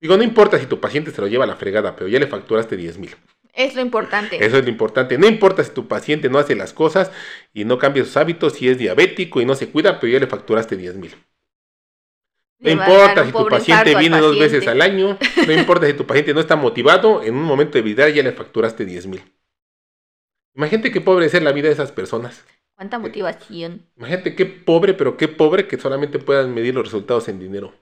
Digo, 0.00 0.16
no 0.16 0.22
importa 0.22 0.58
si 0.58 0.66
tu 0.66 0.80
paciente 0.80 1.10
se 1.10 1.20
lo 1.20 1.26
lleva 1.26 1.44
a 1.44 1.46
la 1.46 1.56
fregada, 1.56 1.96
pero 1.96 2.08
ya 2.08 2.18
le 2.18 2.26
facturaste 2.26 2.76
10 2.76 2.98
mil. 2.98 3.16
Es 3.54 3.74
lo 3.74 3.80
importante. 3.80 4.44
Eso 4.44 4.58
es 4.58 4.64
lo 4.64 4.70
importante. 4.70 5.16
No 5.16 5.26
importa 5.26 5.62
si 5.62 5.70
tu 5.70 5.86
paciente 5.86 6.28
no 6.28 6.38
hace 6.38 6.56
las 6.56 6.72
cosas 6.72 7.10
y 7.52 7.64
no 7.64 7.78
cambia 7.78 8.04
sus 8.04 8.16
hábitos, 8.16 8.54
si 8.54 8.68
es 8.68 8.78
diabético 8.78 9.40
y 9.40 9.46
no 9.46 9.54
se 9.54 9.68
cuida, 9.70 10.00
pero 10.00 10.12
ya 10.12 10.18
le 10.18 10.26
facturaste 10.26 10.76
10 10.76 10.96
mil. 10.96 11.14
No 12.58 12.70
importa 12.70 13.24
si 13.24 13.32
tu 13.32 13.46
paciente 13.46 13.94
viene 13.96 14.18
dos 14.18 14.38
veces 14.38 14.66
al 14.66 14.80
año, 14.80 15.18
no 15.46 15.52
importa 15.52 15.86
si 15.86 15.94
tu 15.94 16.06
paciente 16.06 16.34
no 16.34 16.40
está 16.40 16.56
motivado, 16.56 17.22
en 17.22 17.34
un 17.34 17.42
momento 17.42 17.78
de 17.78 17.82
vida 17.82 18.08
ya 18.08 18.22
le 18.22 18.32
facturaste 18.32 18.84
10 18.84 19.06
mil. 19.06 19.22
Imagínate 20.54 20.92
qué 20.92 21.00
pobre 21.00 21.26
es 21.26 21.42
la 21.42 21.52
vida 21.52 21.68
de 21.68 21.74
esas 21.74 21.92
personas. 21.92 22.44
¿Cuánta 22.76 22.98
motivación? 22.98 23.86
Imagínate 23.96 24.34
qué 24.34 24.46
pobre, 24.46 24.94
pero 24.94 25.16
qué 25.16 25.28
pobre 25.28 25.66
que 25.66 25.78
solamente 25.78 26.18
puedan 26.18 26.54
medir 26.54 26.74
los 26.74 26.84
resultados 26.84 27.28
en 27.28 27.38
dinero. 27.38 27.72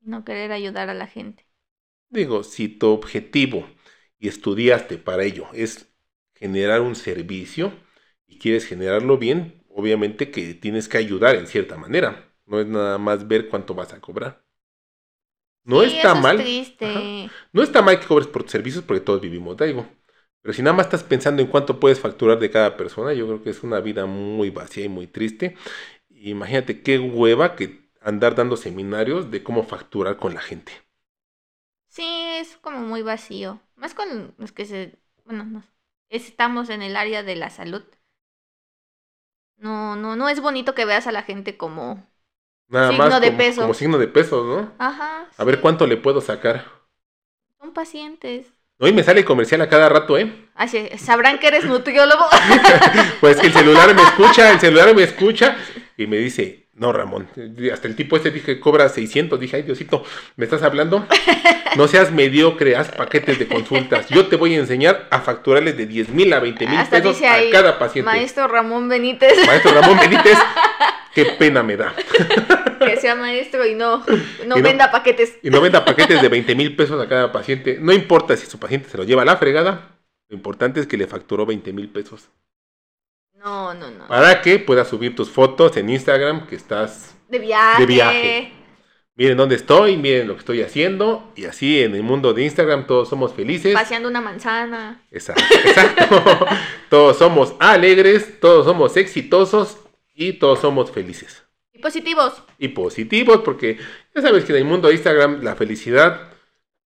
No 0.00 0.24
querer 0.24 0.52
ayudar 0.52 0.88
a 0.88 0.94
la 0.94 1.06
gente. 1.06 1.46
Digo, 2.08 2.44
si 2.44 2.68
tu 2.68 2.88
objetivo 2.88 3.68
y 4.18 4.28
estudiaste 4.28 4.98
para 4.98 5.24
ello 5.24 5.46
es 5.52 5.92
generar 6.34 6.80
un 6.80 6.94
servicio 6.94 7.72
y 8.26 8.38
quieres 8.38 8.66
generarlo 8.66 9.18
bien, 9.18 9.64
obviamente 9.68 10.30
que 10.30 10.54
tienes 10.54 10.88
que 10.88 10.98
ayudar 10.98 11.36
en 11.36 11.46
cierta 11.46 11.76
manera. 11.76 12.32
No 12.46 12.60
es 12.60 12.66
nada 12.66 12.98
más 12.98 13.26
ver 13.26 13.48
cuánto 13.48 13.74
vas 13.74 13.92
a 13.92 14.00
cobrar. 14.00 14.44
No 15.64 15.82
está 15.82 16.14
mal. 16.14 16.38
no 17.52 17.62
está 17.62 17.82
mal 17.82 17.98
que 17.98 18.06
cobres 18.06 18.28
por 18.28 18.44
tus 18.44 18.52
servicios 18.52 18.84
porque 18.84 19.00
todos 19.00 19.20
vivimos 19.20 19.56
de 19.56 19.64
algo. 19.64 19.88
Pero 20.46 20.54
si 20.54 20.62
nada 20.62 20.76
más 20.76 20.86
estás 20.86 21.02
pensando 21.02 21.42
en 21.42 21.48
cuánto 21.48 21.80
puedes 21.80 21.98
facturar 21.98 22.38
de 22.38 22.52
cada 22.52 22.76
persona, 22.76 23.12
yo 23.12 23.26
creo 23.26 23.42
que 23.42 23.50
es 23.50 23.64
una 23.64 23.80
vida 23.80 24.06
muy 24.06 24.50
vacía 24.50 24.84
y 24.84 24.88
muy 24.88 25.08
triste. 25.08 25.56
Imagínate 26.08 26.82
qué 26.82 27.00
hueva 27.00 27.56
que 27.56 27.90
andar 28.00 28.36
dando 28.36 28.56
seminarios 28.56 29.32
de 29.32 29.42
cómo 29.42 29.64
facturar 29.64 30.18
con 30.18 30.34
la 30.34 30.40
gente. 30.40 30.70
Sí, 31.88 32.06
es 32.36 32.58
como 32.58 32.78
muy 32.78 33.02
vacío. 33.02 33.58
Más 33.74 33.94
con 33.94 34.36
los 34.38 34.52
que 34.52 34.66
se, 34.66 34.96
bueno, 35.24 35.42
no, 35.42 35.64
estamos 36.10 36.70
en 36.70 36.82
el 36.82 36.94
área 36.94 37.24
de 37.24 37.34
la 37.34 37.50
salud. 37.50 37.82
No, 39.56 39.96
no, 39.96 40.14
no 40.14 40.28
es 40.28 40.38
bonito 40.38 40.76
que 40.76 40.84
veas 40.84 41.08
a 41.08 41.12
la 41.12 41.24
gente 41.24 41.56
como 41.56 42.06
signo 42.70 43.18
de 43.18 43.32
peso. 43.32 43.62
Como 43.62 43.74
signo 43.74 43.98
de 43.98 44.06
peso, 44.06 44.44
¿no? 44.44 44.72
Ajá. 44.78 45.28
A 45.36 45.42
ver 45.42 45.60
cuánto 45.60 45.88
le 45.88 45.96
puedo 45.96 46.20
sacar. 46.20 46.66
Son 47.58 47.72
pacientes. 47.72 48.55
Hoy 48.78 48.92
me 48.92 49.02
sale 49.02 49.24
comercial 49.24 49.62
a 49.62 49.70
cada 49.70 49.88
rato, 49.88 50.18
¿eh? 50.18 50.30
Así, 50.54 50.86
sabrán 50.98 51.38
que 51.38 51.46
eres 51.46 51.64
nutriólogo. 51.64 52.26
pues 53.20 53.42
el 53.42 53.50
celular 53.50 53.94
me 53.94 54.02
escucha, 54.02 54.50
el 54.50 54.60
celular 54.60 54.94
me 54.94 55.02
escucha 55.02 55.56
y 55.96 56.06
me 56.06 56.18
dice, 56.18 56.66
no, 56.74 56.92
Ramón. 56.92 57.26
Hasta 57.72 57.88
el 57.88 57.96
tipo 57.96 58.16
este 58.16 58.30
dije, 58.30 58.60
cobra 58.60 58.90
600. 58.90 59.40
Dije, 59.40 59.56
ay, 59.56 59.62
Diosito, 59.62 60.04
¿me 60.36 60.44
estás 60.44 60.62
hablando? 60.62 61.06
No 61.76 61.88
seas 61.88 62.12
mediocre, 62.12 62.76
haz 62.76 62.90
paquetes 62.90 63.38
de 63.38 63.48
consultas. 63.48 64.08
Yo 64.10 64.26
te 64.26 64.36
voy 64.36 64.54
a 64.54 64.58
enseñar 64.58 65.08
a 65.10 65.20
facturarles 65.20 65.78
de 65.78 65.86
10 65.86 66.10
mil 66.10 66.30
a 66.34 66.40
20 66.40 66.66
mil 66.66 66.78
pesos 66.84 67.22
a 67.22 67.38
cada 67.50 67.78
paciente. 67.78 68.04
Maestro 68.10 68.46
Ramón 68.46 68.90
Benítez. 68.90 69.46
Maestro 69.46 69.72
Ramón 69.72 69.98
Benítez. 69.98 70.36
qué 71.16 71.24
pena 71.38 71.62
me 71.62 71.78
da. 71.78 71.94
que 72.78 72.96
sea 72.98 73.14
maestro 73.14 73.66
y 73.66 73.74
no, 73.74 74.04
no 74.46 74.56
Y 74.56 74.60
no- 74.60 74.62
venda 74.62 74.90
paquetes. 74.92 75.38
Y 75.42 75.48
no 75.48 75.62
venda 75.62 75.82
paquetes 75.82 76.20
de 76.20 76.28
20 76.28 76.54
mil 76.54 76.76
pesos 76.76 77.02
a 77.02 77.08
cada 77.08 77.32
paciente. 77.32 77.78
No 77.80 77.92
importa 77.94 78.36
si 78.36 78.44
su 78.46 78.58
paciente 78.58 78.90
se 78.90 78.98
lo 78.98 79.04
lleva 79.04 79.22
a 79.22 79.24
la 79.24 79.38
fregada, 79.38 79.96
lo 80.28 80.36
importante 80.36 80.78
es 80.78 80.86
que 80.86 80.98
le 80.98 81.06
facturó 81.06 81.46
20 81.46 81.72
mil 81.72 81.88
pesos. 81.88 82.28
No, 83.34 83.72
no, 83.72 83.90
no. 83.90 84.06
Para 84.08 84.42
que 84.42 84.58
puedas 84.58 84.88
subir 84.88 85.16
tus 85.16 85.30
fotos 85.30 85.74
en 85.78 85.88
Instagram 85.88 86.46
que 86.46 86.56
estás 86.56 87.14
De 87.28 87.38
viaje. 87.38 87.80
De 87.80 87.86
viaje. 87.86 88.52
miren 89.14 89.38
dónde 89.38 89.54
estoy, 89.54 89.96
miren 89.96 90.28
lo 90.28 90.34
que 90.34 90.40
estoy 90.40 90.60
haciendo. 90.62 91.32
Y 91.34 91.46
así 91.46 91.82
en 91.82 91.94
el 91.94 92.02
mundo 92.02 92.34
de 92.34 92.42
Instagram 92.44 92.86
todos 92.86 93.08
somos 93.08 93.32
felices. 93.32 93.72
Paseando 93.72 94.08
una 94.10 94.20
manzana. 94.20 95.02
Exacto, 95.10 95.42
exacto. 95.64 96.46
todos 96.90 97.16
somos 97.16 97.54
alegres, 97.58 98.38
todos 98.38 98.66
somos 98.66 98.98
exitosos 98.98 99.78
y 100.16 100.32
todos 100.34 100.60
somos 100.60 100.90
felices. 100.90 101.44
Y 101.72 101.78
positivos. 101.78 102.42
Y 102.58 102.68
positivos, 102.68 103.42
porque 103.44 103.78
ya 104.14 104.22
sabes 104.22 104.44
que 104.44 104.52
en 104.52 104.58
el 104.58 104.64
mundo 104.64 104.88
de 104.88 104.94
Instagram 104.94 105.42
la 105.44 105.54
felicidad, 105.56 106.32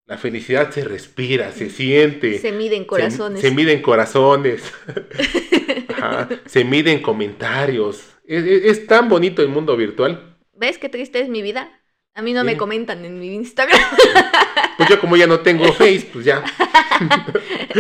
la 0.08 0.18
felicidad 0.18 0.72
se 0.72 0.84
respira, 0.84 1.52
se 1.52 1.70
siente. 1.70 2.40
Se 2.40 2.52
miden 2.52 2.86
corazones. 2.86 3.40
Se, 3.42 3.50
se 3.50 3.56
miden 3.56 3.82
corazones. 3.84 4.74
Ajá, 5.90 6.28
se 6.46 6.64
miden 6.64 7.02
comentarios. 7.02 8.04
Es, 8.26 8.44
es- 8.44 8.64
es 8.66 8.88
tan 8.88 9.10
bonito 9.10 9.42
el 9.42 9.50
mundo 9.50 9.78
virtual. 9.78 10.38
¿Ves 10.54 10.78
qué 10.78 10.90
triste 10.90 11.20
es 11.22 11.30
mi 11.30 11.42
vida? 11.42 11.79
A 12.16 12.22
mí 12.22 12.34
no 12.34 12.44
me 12.44 12.58
comentan 12.58 13.04
en 13.06 13.20
mi 13.20 13.34
Instagram. 13.36 13.80
Pues 14.80 14.88
yo 14.90 15.02
como 15.02 15.18
ya 15.18 15.28
no 15.28 15.42
tengo 15.42 15.74
Face, 15.74 16.08
pues 16.14 16.24
ya. 16.24 16.42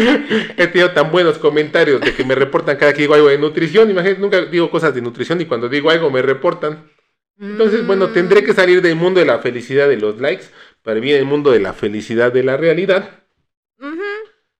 He 0.57 0.67
tenido 0.67 0.91
tan 0.91 1.09
buenos 1.13 1.37
comentarios 1.37 2.01
de 2.01 2.13
que 2.13 2.25
me 2.25 2.35
reportan 2.35 2.75
cada 2.75 2.91
que 2.91 3.03
digo 3.03 3.13
algo 3.13 3.29
de 3.29 3.37
nutrición. 3.37 3.89
Imagínate, 3.89 4.19
nunca 4.19 4.41
digo 4.41 4.69
cosas 4.69 4.93
de 4.93 5.01
nutrición 5.01 5.39
y 5.39 5.45
cuando 5.45 5.69
digo 5.69 5.89
algo 5.89 6.11
me 6.11 6.21
reportan. 6.21 6.89
Entonces, 7.39 7.87
bueno, 7.87 8.09
Mm. 8.09 8.13
tendré 8.13 8.43
que 8.43 8.53
salir 8.53 8.81
del 8.81 8.97
mundo 8.97 9.21
de 9.21 9.25
la 9.25 9.39
felicidad 9.39 9.87
de 9.87 9.95
los 9.95 10.19
likes 10.19 10.47
para 10.83 10.95
vivir 10.95 11.13
en 11.15 11.21
el 11.21 11.25
mundo 11.25 11.51
de 11.51 11.61
la 11.61 11.71
felicidad 11.71 12.33
de 12.33 12.43
la 12.43 12.57
realidad. 12.57 13.09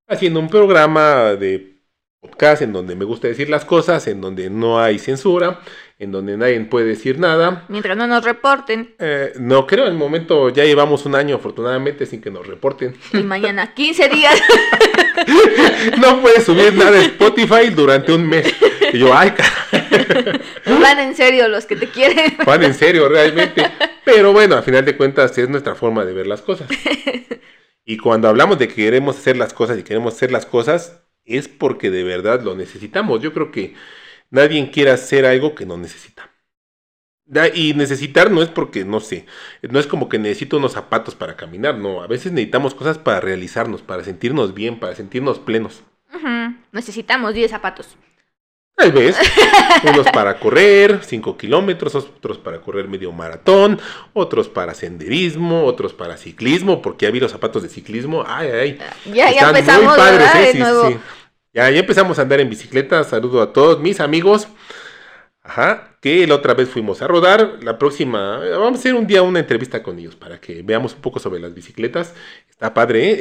Haciendo 0.07 0.39
un 0.39 0.49
programa 0.49 1.35
de 1.35 1.81
podcast 2.21 2.61
en 2.61 2.71
donde 2.71 2.95
me 2.95 3.03
gusta 3.03 3.27
decir 3.27 3.49
las 3.49 3.65
cosas, 3.65 4.07
en 4.07 4.21
donde 4.21 4.49
no 4.49 4.79
hay 4.79 4.97
censura, 4.97 5.59
en 5.99 6.13
donde 6.13 6.37
nadie 6.37 6.57
puede 6.61 6.87
decir 6.87 7.19
nada. 7.19 7.65
Mientras 7.67 7.97
no 7.97 8.07
nos 8.07 8.23
reporten. 8.23 8.95
Eh, 8.99 9.33
no 9.37 9.67
creo, 9.67 9.85
en 9.85 9.91
el 9.91 9.97
momento 9.97 10.47
ya 10.49 10.63
llevamos 10.63 11.05
un 11.05 11.13
año 11.13 11.35
afortunadamente 11.35 12.05
sin 12.05 12.21
que 12.21 12.31
nos 12.31 12.47
reporten. 12.47 12.95
Y 13.11 13.17
mañana 13.17 13.73
15 13.73 14.09
días. 14.09 14.41
No 15.99 16.21
puedes 16.21 16.45
subir 16.45 16.73
nada 16.73 16.91
de 16.91 17.01
Spotify 17.01 17.69
durante 17.75 18.13
un 18.13 18.25
mes. 18.25 18.55
Y 18.93 18.99
yo, 18.99 19.13
ay, 19.13 19.33
Van 20.81 20.99
en 20.99 21.13
serio 21.13 21.49
los 21.49 21.65
que 21.65 21.75
te 21.75 21.89
quieren. 21.89 22.37
Juan, 22.43 22.63
en 22.63 22.73
serio, 22.73 23.09
realmente. 23.09 23.69
Pero 24.05 24.31
bueno, 24.31 24.55
a 24.55 24.61
final 24.61 24.85
de 24.85 24.95
cuentas 24.95 25.37
es 25.37 25.49
nuestra 25.49 25.75
forma 25.75 26.05
de 26.05 26.13
ver 26.13 26.25
las 26.25 26.41
cosas. 26.41 26.69
Y 27.85 27.97
cuando 27.97 28.29
hablamos 28.29 28.57
de 28.57 28.69
que 28.69 28.75
queremos 28.75 29.17
hacer 29.17 29.35
las 29.35 29.53
cosas 29.53 29.77
y 29.77 29.83
queremos 29.83 30.13
hacer 30.13 30.31
las 30.31 30.45
cosas, 30.45 31.01
es 31.25 31.49
porque 31.49 31.89
de 31.89 32.03
verdad 32.03 32.41
lo 32.41 32.55
necesitamos. 32.55 33.21
Yo 33.21 33.33
creo 33.33 33.51
que 33.51 33.75
nadie 34.31 34.69
quiere 34.71 34.91
hacer 34.91 35.25
algo 35.25 35.55
que 35.55 35.65
no 35.65 35.77
necesita. 35.77 36.29
Y 37.53 37.75
necesitar 37.75 38.31
no 38.31 38.41
es 38.41 38.49
porque, 38.49 38.83
no 38.85 38.99
sé, 38.99 39.25
no 39.61 39.79
es 39.79 39.85
como 39.87 40.09
que 40.09 40.17
necesito 40.17 40.57
unos 40.57 40.73
zapatos 40.73 41.15
para 41.15 41.37
caminar, 41.37 41.77
no. 41.77 42.01
A 42.01 42.07
veces 42.07 42.31
necesitamos 42.31 42.73
cosas 42.73 42.97
para 42.97 43.19
realizarnos, 43.21 43.83
para 43.83 44.03
sentirnos 44.03 44.53
bien, 44.55 44.79
para 44.79 44.95
sentirnos 44.95 45.39
plenos. 45.39 45.83
Necesitamos 46.71 47.33
10 47.33 47.51
zapatos. 47.51 47.97
Tal 48.75 48.93
vez. 48.93 49.17
Unos 49.83 50.07
para 50.09 50.39
correr 50.39 51.01
5 51.03 51.37
kilómetros, 51.37 51.95
otros 51.95 52.37
para 52.37 52.61
correr 52.61 52.87
medio 52.87 53.11
maratón, 53.11 53.79
otros 54.13 54.47
para 54.47 54.73
senderismo, 54.73 55.65
otros 55.65 55.93
para 55.93 56.15
ciclismo, 56.15 56.81
porque 56.81 57.05
ya 57.05 57.11
vi 57.11 57.19
los 57.19 57.31
zapatos 57.31 57.61
de 57.63 57.69
ciclismo. 57.69 58.23
Ay, 58.25 58.47
ay. 58.49 58.79
Ya, 59.03 59.31
ya 59.31 59.51
Están 59.51 59.51
muy 59.51 59.59
empezamos, 59.59 59.97
padres, 59.97 60.33
¿verdad? 60.33 60.43
¿eh? 60.43 60.45
De 60.45 60.53
Sí, 60.53 60.57
nuevo. 60.57 60.87
sí. 60.87 60.97
Ya, 61.53 61.69
ya 61.71 61.79
empezamos 61.79 62.19
a 62.19 62.21
andar 62.23 62.39
en 62.39 62.49
bicicleta. 62.49 63.03
Saludo 63.03 63.41
a 63.41 63.53
todos 63.53 63.79
mis 63.79 63.99
amigos. 63.99 64.47
Ajá, 65.43 65.97
que 66.01 66.25
la 66.27 66.35
otra 66.35 66.53
vez 66.53 66.69
fuimos 66.69 67.01
a 67.01 67.07
rodar. 67.07 67.57
La 67.61 67.77
próxima, 67.77 68.37
vamos 68.37 68.73
a 68.77 68.79
hacer 68.79 68.93
un 68.95 69.05
día 69.07 69.21
una 69.21 69.39
entrevista 69.39 69.83
con 69.83 69.99
ellos 69.99 70.15
para 70.15 70.39
que 70.39 70.61
veamos 70.63 70.93
un 70.93 71.01
poco 71.01 71.19
sobre 71.19 71.39
las 71.39 71.53
bicicletas. 71.53 72.13
Está 72.49 72.73
padre, 72.73 73.11
¿eh? 73.11 73.17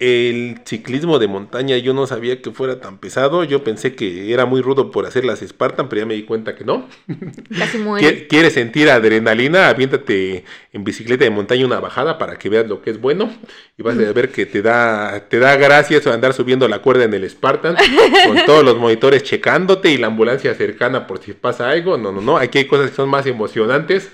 Eh, 0.00 0.30
el 0.30 0.60
ciclismo 0.64 1.18
de 1.20 1.28
montaña 1.28 1.76
yo 1.78 1.94
no 1.94 2.06
sabía 2.08 2.42
que 2.42 2.50
fuera 2.50 2.80
tan 2.80 2.98
pesado. 2.98 3.44
Yo 3.44 3.62
pensé 3.62 3.94
que 3.94 4.32
era 4.32 4.46
muy 4.46 4.62
rudo 4.62 4.90
por 4.90 5.06
hacer 5.06 5.24
las 5.24 5.40
Spartan, 5.40 5.88
pero 5.88 6.00
ya 6.02 6.06
me 6.06 6.14
di 6.14 6.24
cuenta 6.24 6.54
que 6.56 6.64
no. 6.64 6.88
Casi 7.58 7.78
muere. 7.78 8.06
Quie- 8.06 8.28
¿Quieres 8.28 8.54
sentir 8.54 8.90
adrenalina? 8.90 9.68
Aviéntate 9.68 10.44
en 10.72 10.84
bicicleta 10.84 11.24
de 11.24 11.30
montaña 11.30 11.66
una 11.66 11.78
bajada 11.80 12.18
para 12.18 12.36
que 12.36 12.48
veas 12.48 12.66
lo 12.68 12.82
que 12.82 12.90
es 12.90 13.00
bueno. 13.00 13.30
Y 13.78 13.82
vas 13.82 13.96
a 13.96 14.12
ver 14.12 14.30
que 14.30 14.44
te 14.46 14.60
da, 14.62 15.28
te 15.28 15.38
da 15.38 15.56
gracia 15.56 15.98
eso 15.98 16.08
de 16.10 16.14
andar 16.16 16.32
subiendo 16.32 16.66
la 16.68 16.80
cuerda 16.80 17.04
en 17.04 17.14
el 17.14 17.28
Spartan, 17.30 17.76
con 18.26 18.44
todos 18.44 18.64
los 18.64 18.76
monitores 18.78 19.22
checándote 19.22 19.90
y 19.92 19.98
la 19.98 20.08
ambulancia 20.08 20.52
cercana 20.54 21.06
por 21.06 21.20
si 21.22 21.32
pasa 21.32 21.70
algo. 21.70 21.96
No, 21.96 22.10
no, 22.10 22.19
no. 22.20 22.36
Aquí 22.36 22.58
hay 22.58 22.66
cosas 22.66 22.90
que 22.90 22.96
son 22.96 23.08
más 23.08 23.26
emocionantes. 23.26 24.10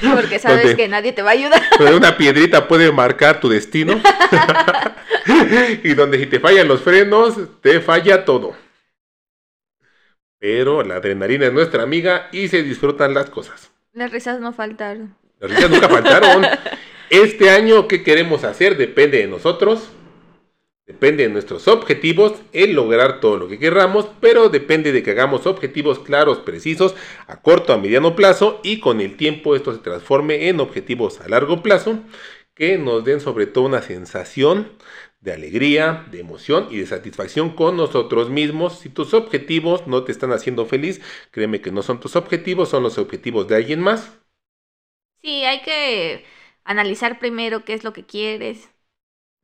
Porque 0.00 0.38
sabes 0.38 0.62
donde- 0.62 0.76
que 0.76 0.88
nadie 0.88 1.12
te 1.12 1.22
va 1.22 1.30
a 1.30 1.34
ayudar. 1.34 1.62
Donde 1.78 1.96
una 1.96 2.16
piedrita 2.16 2.66
puede 2.68 2.90
marcar 2.92 3.40
tu 3.40 3.48
destino. 3.48 4.00
y 5.82 5.94
donde 5.94 6.18
si 6.18 6.26
te 6.26 6.40
fallan 6.40 6.68
los 6.68 6.82
frenos, 6.82 7.36
te 7.62 7.80
falla 7.80 8.24
todo. 8.24 8.54
Pero 10.38 10.82
la 10.82 10.96
adrenalina 10.96 11.46
es 11.46 11.52
nuestra 11.52 11.82
amiga 11.82 12.28
y 12.32 12.48
se 12.48 12.62
disfrutan 12.62 13.14
las 13.14 13.30
cosas. 13.30 13.70
Las 13.92 14.10
risas 14.10 14.40
no 14.40 14.52
faltaron. 14.52 15.16
Las 15.40 15.50
risas 15.50 15.70
nunca 15.70 15.88
faltaron. 15.88 16.44
Este 17.10 17.50
año, 17.50 17.86
¿qué 17.86 18.02
queremos 18.02 18.44
hacer? 18.44 18.76
Depende 18.76 19.18
de 19.18 19.26
nosotros. 19.28 19.90
Depende 20.86 21.22
de 21.22 21.30
nuestros 21.30 21.66
objetivos, 21.66 22.34
el 22.52 22.74
lograr 22.74 23.20
todo 23.20 23.38
lo 23.38 23.48
que 23.48 23.58
querramos, 23.58 24.06
pero 24.20 24.50
depende 24.50 24.92
de 24.92 25.02
que 25.02 25.12
hagamos 25.12 25.46
objetivos 25.46 25.98
claros, 26.00 26.38
precisos, 26.40 26.94
a 27.26 27.40
corto, 27.40 27.72
a 27.72 27.78
mediano 27.78 28.14
plazo 28.14 28.60
y 28.62 28.80
con 28.80 29.00
el 29.00 29.16
tiempo 29.16 29.56
esto 29.56 29.72
se 29.72 29.78
transforme 29.78 30.48
en 30.48 30.60
objetivos 30.60 31.22
a 31.22 31.28
largo 31.28 31.62
plazo 31.62 32.00
que 32.54 32.76
nos 32.78 33.02
den 33.02 33.20
sobre 33.20 33.46
todo 33.46 33.64
una 33.64 33.80
sensación 33.80 34.72
de 35.20 35.32
alegría, 35.32 36.06
de 36.10 36.20
emoción 36.20 36.68
y 36.70 36.78
de 36.78 36.86
satisfacción 36.86 37.56
con 37.56 37.76
nosotros 37.78 38.28
mismos. 38.28 38.78
Si 38.80 38.90
tus 38.90 39.14
objetivos 39.14 39.86
no 39.86 40.04
te 40.04 40.12
están 40.12 40.32
haciendo 40.32 40.66
feliz, 40.66 41.00
créeme 41.30 41.62
que 41.62 41.72
no 41.72 41.82
son 41.82 41.98
tus 41.98 42.14
objetivos, 42.14 42.68
son 42.68 42.82
los 42.82 42.98
objetivos 42.98 43.48
de 43.48 43.56
alguien 43.56 43.80
más. 43.80 44.18
Sí, 45.22 45.44
hay 45.44 45.62
que 45.62 46.24
analizar 46.64 47.18
primero 47.18 47.64
qué 47.64 47.74
es 47.74 47.84
lo 47.84 47.92
que 47.92 48.04
quieres. 48.06 48.73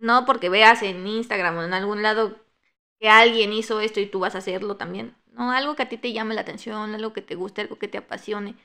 No 0.01 0.25
porque 0.27 0.49
veas 0.49 0.83
en 0.83 1.07
Instagram 1.07 1.59
o 1.59 1.63
en 1.63 1.75
algún 1.75 2.03
lado 2.03 2.37
que 2.99 3.09
alguien 3.09 3.53
hizo 3.53 3.81
esto 3.81 4.01
y 4.01 4.07
tú 4.07 4.19
vas 4.21 4.35
a 4.35 4.39
hacerlo 4.39 4.77
también. 4.77 5.15
No, 5.27 5.53
algo 5.53 5.77
que 5.77 5.83
a 5.85 5.89
ti 5.89 5.99
te 5.99 6.13
llame 6.13 6.35
la 6.35 6.41
atención, 6.41 6.95
algo 6.95 7.13
que 7.13 7.23
te 7.23 7.35
guste, 7.35 7.61
algo 7.61 7.79
que 7.79 7.87
te 7.87 7.99
apasione, 7.99 8.57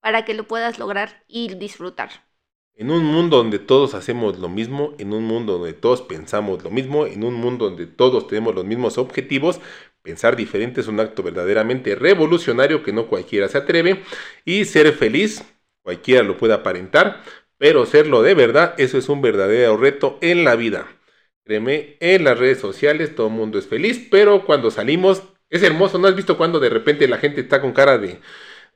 para 0.00 0.24
que 0.24 0.34
lo 0.34 0.46
puedas 0.46 0.78
lograr 0.78 1.24
y 1.28 1.54
disfrutar. 1.54 2.10
En 2.74 2.90
un 2.90 3.04
mundo 3.04 3.36
donde 3.36 3.60
todos 3.60 3.94
hacemos 3.94 4.38
lo 4.38 4.48
mismo, 4.48 4.94
en 4.98 5.12
un 5.12 5.24
mundo 5.24 5.58
donde 5.58 5.72
todos 5.72 6.02
pensamos 6.02 6.64
lo 6.64 6.70
mismo, 6.70 7.06
en 7.06 7.22
un 7.22 7.34
mundo 7.34 7.66
donde 7.66 7.86
todos 7.86 8.26
tenemos 8.26 8.54
los 8.54 8.64
mismos 8.64 8.98
objetivos, 8.98 9.60
pensar 10.02 10.34
diferente 10.34 10.80
es 10.80 10.88
un 10.88 10.98
acto 10.98 11.22
verdaderamente 11.22 11.94
revolucionario 11.94 12.82
que 12.82 12.92
no 12.92 13.06
cualquiera 13.06 13.48
se 13.48 13.58
atreve 13.58 14.02
y 14.44 14.64
ser 14.64 14.92
feliz, 14.92 15.44
cualquiera 15.82 16.24
lo 16.24 16.36
puede 16.36 16.54
aparentar, 16.54 17.22
pero 17.58 17.86
serlo 17.86 18.22
de 18.22 18.34
verdad, 18.34 18.74
eso 18.78 18.98
es 18.98 19.08
un 19.08 19.22
verdadero 19.22 19.76
reto 19.76 20.18
en 20.20 20.44
la 20.44 20.56
vida. 20.56 20.86
Créeme, 21.44 21.96
en 22.00 22.24
las 22.24 22.38
redes 22.38 22.58
sociales 22.58 23.14
todo 23.14 23.26
el 23.26 23.34
mundo 23.34 23.58
es 23.58 23.66
feliz, 23.66 24.06
pero 24.10 24.44
cuando 24.44 24.70
salimos 24.70 25.22
es 25.50 25.62
hermoso, 25.62 25.98
¿no 25.98 26.08
has 26.08 26.16
visto 26.16 26.36
cuando 26.36 26.58
de 26.58 26.68
repente 26.68 27.06
la 27.06 27.18
gente 27.18 27.42
está 27.42 27.60
con 27.60 27.72
cara 27.72 27.98
de, 27.98 28.20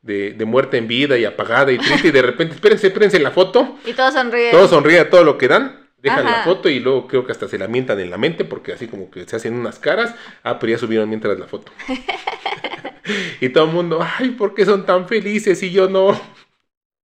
de, 0.03 0.33
de 0.33 0.45
muerte 0.45 0.77
en 0.77 0.87
vida 0.87 1.19
y 1.19 1.25
apagada 1.25 1.73
y 1.73 1.79
triste 1.79 2.09
y 2.09 2.11
de 2.11 2.23
repente, 2.23 2.55
espérense, 2.55 2.89
espérense 2.89 3.19
la 3.19 3.31
foto? 3.31 3.79
Y 3.85 3.95
todos 3.95 4.15
sonríen. 4.15 4.51
Todos 4.53 4.71
sonríen 4.71 5.01
a 5.01 5.11
todo 5.11 5.25
lo 5.25 5.39
que 5.39 5.49
dan, 5.49 5.89
dejan 5.99 6.25
la 6.25 6.45
foto 6.45 6.69
y 6.69 6.79
luego 6.79 7.09
creo 7.09 7.25
que 7.25 7.33
hasta 7.33 7.49
se 7.49 7.59
la 7.59 7.69
mientan 7.69 7.99
en 8.01 8.11
la 8.11 8.19
mente 8.19 8.45
porque 8.45 8.73
así 8.73 8.87
como 8.87 9.11
que 9.11 9.25
se 9.25 9.37
hacen 9.37 9.55
unas 9.55 9.79
caras, 9.79 10.15
ah, 10.45 10.59
pero 10.59 10.73
ya 10.73 10.79
subieron 10.79 11.09
mientras 11.09 11.39
la 11.39 11.47
foto. 11.47 11.73
y 13.41 13.49
todo 13.49 13.65
el 13.65 13.73
mundo, 13.73 14.01
ay, 14.01 14.31
¿por 14.31 14.55
qué 14.55 14.65
son 14.65 14.87
tan 14.87 15.09
felices 15.09 15.63
y 15.63 15.71
yo 15.71 15.89
no? 15.89 16.21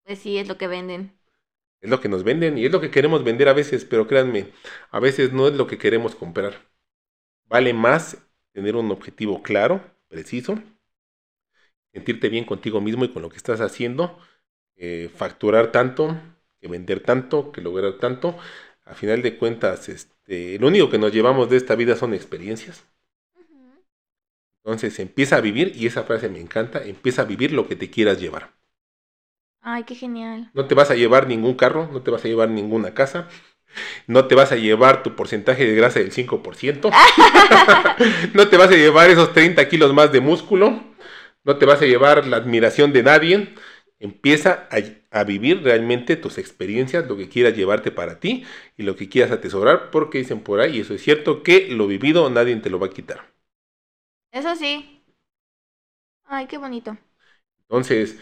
Pues 0.05 0.19
sí, 0.19 0.39
es 0.39 0.49
lo 0.49 0.57
que 0.59 0.67
venden. 0.67 1.19
Es 1.85 1.91
lo 1.91 2.01
que 2.01 2.09
nos 2.09 2.25
venden 2.25 2.57
y 2.57 2.65
es 2.65 2.73
lo 2.73 2.81
que 2.81 2.91
queremos 2.91 3.25
vender 3.25 3.47
a 3.47 3.53
veces, 3.53 3.85
pero 3.85 4.09
créanme, 4.09 4.47
a 4.91 5.01
veces 5.01 5.35
no 5.35 5.49
es 5.49 5.55
lo 5.55 5.67
que 5.67 5.77
queremos 5.77 6.15
comprar. 6.15 6.55
Vale 7.45 7.75
más 7.75 8.17
tener 8.53 8.75
un 8.75 8.91
objetivo 8.91 9.43
claro, 9.43 9.83
preciso, 10.09 10.59
sentirte 11.93 12.31
bien 12.31 12.47
contigo 12.47 12.81
mismo 12.81 13.05
y 13.05 13.13
con 13.13 13.21
lo 13.21 13.29
que 13.29 13.37
estás 13.37 13.61
haciendo, 13.61 14.19
eh, 14.77 15.11
facturar 15.15 15.73
tanto, 15.73 16.19
que 16.59 16.69
vender 16.69 17.01
tanto, 17.01 17.53
que 17.53 17.61
lograr 17.61 17.99
tanto. 17.99 18.39
A 18.87 18.95
final 18.95 19.21
de 19.21 19.37
cuentas, 19.37 19.91
este, 19.91 20.59
lo 20.59 20.69
único 20.69 20.89
que 20.89 20.97
nos 20.99 21.13
llevamos 21.13 21.51
de 21.51 21.59
esta 21.59 21.75
vida 21.75 21.97
son 21.97 22.15
experiencias. 22.15 22.83
Entonces 24.65 24.99
empieza 25.01 25.37
a 25.37 25.43
vivir, 25.43 25.73
y 25.77 25.87
esa 25.87 26.05
frase 26.05 26.31
me 26.31 26.41
encanta, 26.41 26.83
empieza 26.83 27.21
a 27.21 27.27
vivir 27.27 27.53
lo 27.53 27.69
que 27.69 27.77
te 27.77 27.91
quieras 27.91 28.19
llevar. 28.19 28.55
Ay, 29.67 29.85
qué 29.85 29.95
genial. 29.95 30.51
No 30.53 30.67
te 30.67 30.75
vas 30.75 30.91
a 30.91 30.95
llevar 30.95 31.27
ningún 31.27 31.55
carro, 31.55 31.89
no 31.91 32.03
te 32.03 32.11
vas 32.11 32.23
a 32.23 32.29
llevar 32.29 32.51
ninguna 32.51 32.93
casa, 32.93 33.29
no 34.07 34.27
te 34.27 34.35
vas 34.35 34.53
a 34.53 34.57
llevar 34.57 35.03
tu 35.03 35.17
porcentaje 35.17 35.65
de 35.65 35.75
grasa 35.75 36.01
del 36.01 36.13
5%, 36.13 36.91
no 38.35 38.49
te 38.49 38.59
vas 38.59 38.69
a 38.69 38.77
llevar 38.77 39.09
esos 39.09 39.33
30 39.33 39.67
kilos 39.67 39.95
más 39.95 40.13
de 40.13 40.21
músculo, 40.21 40.81
no 41.45 41.57
te 41.57 41.65
vas 41.65 41.81
a 41.81 41.87
llevar 41.87 42.27
la 42.27 42.37
admiración 42.37 42.93
de 42.93 43.03
nadie. 43.03 43.55
Empieza 44.01 44.69
a, 44.71 45.19
a, 45.19 45.25
vivir 45.25 45.63
realmente 45.63 46.17
tus 46.17 46.37
experiencias, 46.37 47.07
lo 47.07 47.17
que 47.17 47.31
quieras 47.31 47.57
llevarte 47.57 47.91
para 47.91 48.21
ti 48.21 48.45
y 48.77 48.83
lo 48.83 48.97
que 48.97 49.09
quieras 49.09 49.31
atesorar, 49.33 49.91
porque 49.91 50.19
dicen 50.19 50.41
por 50.41 50.61
ahí, 50.61 50.77
y 50.77 50.81
eso 50.81 50.93
es 50.93 51.03
cierto, 51.03 51.43
que 51.43 51.69
lo 51.71 51.87
vivido 51.87 52.29
nadie 52.29 52.55
te 52.57 52.69
lo 52.69 52.79
va 52.79 52.89
a 52.89 52.91
quitar. 52.91 53.33
Eso 54.31 54.55
sí. 54.57 55.03
Ay, 56.27 56.47
qué 56.49 56.59
bonito. 56.59 56.99
Entonces, 57.63 58.19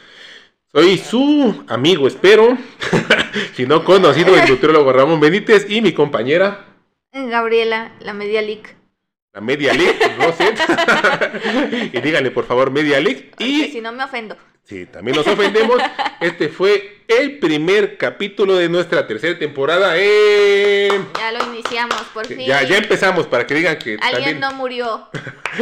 soy 0.72 0.98
su 0.98 1.64
amigo, 1.68 2.06
espero, 2.06 2.56
si 3.54 3.66
no 3.66 3.84
conocido, 3.84 4.36
el 4.36 4.48
nutriólogo 4.48 4.92
Ramón 4.92 5.20
Benítez 5.20 5.70
y 5.70 5.80
mi 5.80 5.92
compañera 5.92 6.66
Gabriela, 7.12 7.92
la 8.00 8.14
Media 8.14 8.40
League. 8.40 8.76
La 9.34 9.40
Media 9.40 9.72
League, 9.74 9.98
no 10.18 10.32
sé. 10.32 10.54
y 11.92 12.00
díganle 12.00 12.30
por 12.30 12.46
favor 12.46 12.70
Media 12.70 13.00
League. 13.00 13.32
Y 13.38 13.64
si 13.64 13.80
no 13.80 13.92
me 13.92 14.04
ofendo. 14.04 14.36
Sí, 14.64 14.86
también 14.86 15.16
nos 15.16 15.26
ofendemos. 15.26 15.80
Este 16.20 16.48
fue 16.48 17.02
el 17.08 17.40
primer 17.40 17.98
capítulo 17.98 18.54
de 18.54 18.68
nuestra 18.68 19.08
tercera 19.08 19.36
temporada. 19.36 19.94
¡Eh! 19.96 20.88
Ya 21.18 21.32
lo 21.32 21.52
iniciamos, 21.52 22.00
por 22.14 22.24
fin. 22.26 22.38
Ya, 22.38 22.62
ya 22.62 22.76
empezamos 22.76 23.26
para 23.26 23.44
que 23.44 23.54
digan 23.54 23.76
que. 23.76 23.98
Alguien 24.00 24.38
no 24.38 24.52
murió. 24.52 25.08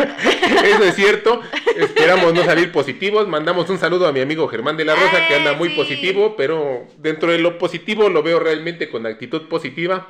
Eso 0.64 0.84
es 0.84 0.94
cierto. 0.94 1.40
Esperamos 1.76 2.34
no 2.34 2.44
salir 2.44 2.70
positivos. 2.70 3.26
Mandamos 3.26 3.70
un 3.70 3.78
saludo 3.78 4.06
a 4.06 4.12
mi 4.12 4.20
amigo 4.20 4.46
Germán 4.48 4.76
de 4.76 4.84
la 4.84 4.94
Rosa, 4.94 5.26
que 5.28 5.36
anda 5.36 5.54
muy 5.54 5.70
sí. 5.70 5.76
positivo, 5.76 6.36
pero 6.36 6.86
dentro 6.98 7.32
de 7.32 7.38
lo 7.38 7.56
positivo 7.56 8.10
lo 8.10 8.22
veo 8.22 8.38
realmente 8.38 8.90
con 8.90 9.06
actitud 9.06 9.48
positiva. 9.48 10.08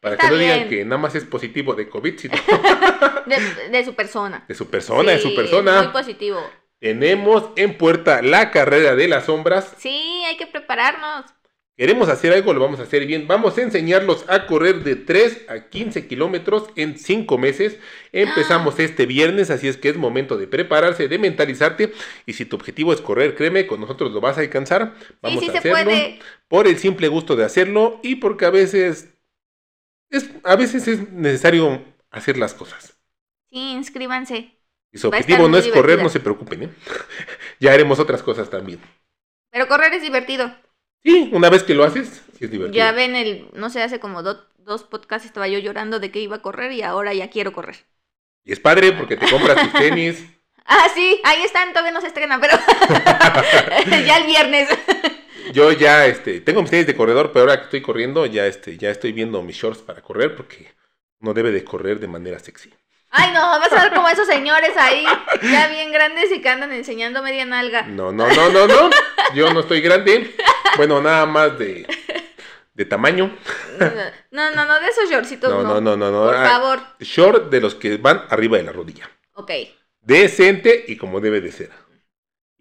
Para 0.00 0.14
Está 0.14 0.28
que 0.28 0.32
no 0.32 0.38
bien. 0.38 0.54
digan 0.54 0.68
que 0.68 0.84
nada 0.84 0.98
más 0.98 1.14
es 1.16 1.24
positivo 1.24 1.74
de 1.74 1.88
COVID, 1.88 2.16
sino. 2.16 2.34
de, 3.26 3.70
de, 3.70 3.84
su 3.84 3.94
persona. 3.94 4.44
De 4.46 4.54
su 4.54 4.70
persona, 4.70 5.10
sí, 5.10 5.16
de 5.16 5.22
su 5.22 5.34
persona. 5.34 5.82
Muy 5.82 5.92
positivo. 5.92 6.40
Tenemos 6.80 7.50
en 7.56 7.78
puerta 7.78 8.22
la 8.22 8.50
carrera 8.50 8.96
de 8.96 9.08
las 9.08 9.26
sombras. 9.26 9.74
Sí, 9.78 10.24
hay 10.26 10.36
que 10.36 10.46
prepararnos. 10.46 11.26
Queremos 11.76 12.10
hacer 12.10 12.32
algo, 12.34 12.52
lo 12.52 12.60
vamos 12.60 12.78
a 12.80 12.82
hacer 12.82 13.06
bien. 13.06 13.26
Vamos 13.26 13.56
a 13.56 13.62
enseñarlos 13.62 14.26
a 14.28 14.46
correr 14.46 14.84
de 14.84 14.96
3 14.96 15.46
a 15.48 15.70
15 15.70 16.06
kilómetros 16.08 16.68
en 16.76 16.98
5 16.98 17.38
meses. 17.38 17.78
Empezamos 18.12 18.78
¡Ah! 18.78 18.82
este 18.82 19.06
viernes, 19.06 19.50
así 19.50 19.66
es 19.68 19.78
que 19.78 19.88
es 19.88 19.96
momento 19.96 20.36
de 20.36 20.46
prepararse, 20.46 21.08
de 21.08 21.18
mentalizarte. 21.18 21.94
Y 22.26 22.34
si 22.34 22.44
tu 22.44 22.56
objetivo 22.56 22.92
es 22.92 23.00
correr, 23.00 23.34
créeme, 23.34 23.66
con 23.66 23.80
nosotros 23.80 24.12
lo 24.12 24.20
vas 24.20 24.36
a 24.36 24.42
alcanzar. 24.42 24.94
Vamos 25.22 25.44
sí, 25.44 25.50
sí 25.50 25.56
a 25.56 25.60
hacerlo 25.60 25.78
se 25.78 25.84
puede. 25.84 26.18
por 26.48 26.66
el 26.68 26.78
simple 26.78 27.08
gusto 27.08 27.34
de 27.36 27.44
hacerlo 27.46 28.00
y 28.02 28.16
porque 28.16 28.44
a 28.44 28.50
veces 28.50 29.14
es, 30.10 30.30
a 30.44 30.56
veces 30.56 30.88
es 30.88 31.10
necesario 31.12 31.84
hacer 32.10 32.36
las 32.38 32.54
cosas. 32.54 32.98
Sí, 33.50 33.72
inscríbanse. 33.74 34.59
Y 34.92 34.98
su 34.98 35.08
objetivo 35.08 35.48
no 35.48 35.56
es 35.56 35.64
divertida. 35.64 35.74
correr, 35.74 36.02
no 36.02 36.08
se 36.08 36.20
preocupen, 36.20 36.62
¿eh? 36.64 36.70
ya 37.60 37.72
haremos 37.72 37.98
otras 37.98 38.22
cosas 38.22 38.50
también. 38.50 38.80
Pero 39.50 39.68
correr 39.68 39.94
es 39.94 40.02
divertido. 40.02 40.52
Sí, 41.02 41.30
una 41.32 41.48
vez 41.48 41.62
que 41.62 41.74
lo 41.74 41.84
haces, 41.84 42.22
sí 42.38 42.44
es 42.44 42.50
divertido. 42.50 42.76
Ya 42.76 42.92
ven, 42.92 43.16
el, 43.16 43.48
no 43.54 43.70
sé, 43.70 43.82
hace 43.82 44.00
como 44.00 44.22
do, 44.22 44.46
dos 44.58 44.84
podcasts 44.84 45.26
estaba 45.26 45.48
yo 45.48 45.58
llorando 45.58 45.98
de 46.00 46.10
que 46.10 46.20
iba 46.20 46.36
a 46.36 46.42
correr 46.42 46.72
y 46.72 46.82
ahora 46.82 47.14
ya 47.14 47.30
quiero 47.30 47.52
correr. 47.52 47.76
Y 48.44 48.52
es 48.52 48.60
padre 48.60 48.92
porque 48.92 49.16
te 49.16 49.30
compras 49.30 49.62
tus 49.62 49.72
tenis. 49.80 50.24
ah, 50.64 50.86
sí, 50.94 51.20
ahí 51.24 51.42
están, 51.42 51.70
todavía 51.70 51.92
no 51.92 52.00
se 52.00 52.08
estrenan, 52.08 52.40
pero 52.40 52.56
ya 54.06 54.18
el 54.18 54.26
viernes. 54.26 54.68
yo 55.52 55.72
ya, 55.72 56.06
este, 56.06 56.40
tengo 56.40 56.62
mis 56.62 56.70
tenis 56.70 56.86
de 56.86 56.96
corredor, 56.96 57.32
pero 57.32 57.42
ahora 57.42 57.58
que 57.58 57.64
estoy 57.64 57.82
corriendo, 57.82 58.26
ya, 58.26 58.46
este, 58.46 58.76
ya 58.76 58.90
estoy 58.90 59.12
viendo 59.12 59.42
mis 59.42 59.56
shorts 59.56 59.82
para 59.82 60.02
correr 60.02 60.34
porque 60.36 60.68
uno 61.20 61.34
debe 61.34 61.52
de 61.52 61.64
correr 61.64 62.00
de 62.00 62.08
manera 62.08 62.38
sexy. 62.38 62.72
Ay, 63.10 63.32
no, 63.32 63.40
vas 63.40 63.72
a 63.72 63.82
ver 63.82 63.92
como 63.92 64.08
esos 64.08 64.26
señores 64.26 64.76
ahí, 64.76 65.04
ya 65.42 65.68
bien 65.68 65.92
grandes 65.92 66.30
y 66.32 66.40
que 66.40 66.48
andan 66.48 66.72
enseñando 66.72 67.22
media 67.22 67.44
nalga. 67.44 67.82
No, 67.82 68.12
no, 68.12 68.28
no, 68.28 68.50
no, 68.50 68.66
no. 68.66 68.90
Yo 69.34 69.52
no 69.52 69.60
estoy 69.60 69.80
grande. 69.80 70.34
Bueno, 70.76 71.02
nada 71.02 71.26
más 71.26 71.58
de, 71.58 71.86
de 72.74 72.84
tamaño. 72.84 73.36
No, 74.30 74.50
no, 74.54 74.64
no, 74.64 74.80
de 74.80 74.86
esos 74.86 75.10
shortcitos 75.10 75.50
no. 75.50 75.62
No, 75.62 75.80
no, 75.80 75.96
no, 75.96 76.10
no. 76.10 76.26
Por 76.26 76.36
ah, 76.36 76.48
favor. 76.48 76.80
Short 77.00 77.50
de 77.50 77.60
los 77.60 77.74
que 77.74 77.96
van 77.96 78.22
arriba 78.30 78.58
de 78.58 78.62
la 78.62 78.72
rodilla. 78.72 79.10
Ok. 79.34 79.50
Decente 80.00 80.84
y 80.86 80.96
como 80.96 81.20
debe 81.20 81.40
de 81.40 81.52
ser. 81.52 81.70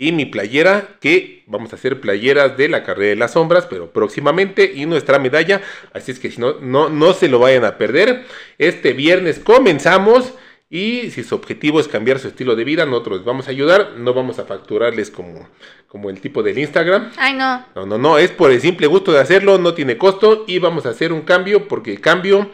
Y 0.01 0.13
mi 0.13 0.25
playera, 0.25 0.97
que 1.01 1.43
vamos 1.45 1.73
a 1.73 1.75
hacer 1.75 1.99
playeras 1.99 2.55
de 2.55 2.69
la 2.69 2.83
carrera 2.83 3.09
de 3.09 3.15
las 3.17 3.33
sombras, 3.33 3.65
pero 3.65 3.91
próximamente, 3.91 4.71
y 4.73 4.85
nuestra 4.85 5.19
medalla. 5.19 5.61
Así 5.93 6.11
es 6.11 6.19
que 6.19 6.31
si 6.31 6.39
no, 6.39 6.53
no, 6.61 6.89
no 6.89 7.13
se 7.13 7.27
lo 7.27 7.39
vayan 7.39 7.65
a 7.65 7.77
perder. 7.77 8.25
Este 8.57 8.93
viernes 8.93 9.39
comenzamos. 9.39 10.33
Y 10.69 11.09
si 11.11 11.23
su 11.23 11.33
objetivo 11.35 11.79
es 11.79 11.87
cambiar 11.87 12.19
su 12.19 12.27
estilo 12.27 12.55
de 12.55 12.63
vida, 12.63 12.85
nosotros 12.85 13.17
les 13.17 13.25
vamos 13.25 13.47
a 13.47 13.51
ayudar. 13.51 13.93
No 13.97 14.13
vamos 14.13 14.37
a 14.37 14.45
facturarles 14.45 15.09
como, 15.09 15.49
como 15.87 16.09
el 16.09 16.21
tipo 16.21 16.43
del 16.43 16.59
Instagram. 16.59 17.11
Ay, 17.17 17.33
no. 17.33 17.65
No, 17.75 17.85
no, 17.85 17.97
no. 17.97 18.17
Es 18.19 18.31
por 18.31 18.51
el 18.51 18.61
simple 18.61 18.87
gusto 18.87 19.11
de 19.11 19.19
hacerlo. 19.19 19.57
No 19.57 19.73
tiene 19.73 19.97
costo. 19.97 20.45
Y 20.47 20.59
vamos 20.59 20.85
a 20.85 20.89
hacer 20.89 21.11
un 21.11 21.21
cambio 21.21 21.67
porque 21.67 21.91
el 21.91 22.01
cambio. 22.01 22.51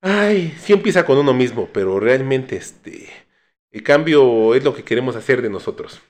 Ay, 0.00 0.54
sí 0.60 0.72
empieza 0.72 1.04
con 1.04 1.18
uno 1.18 1.34
mismo. 1.34 1.68
Pero 1.72 1.98
realmente 1.98 2.56
este. 2.56 3.08
El 3.72 3.82
cambio 3.82 4.54
es 4.54 4.62
lo 4.64 4.74
que 4.74 4.84
queremos 4.84 5.16
hacer 5.16 5.42
de 5.42 5.50
nosotros 5.50 6.00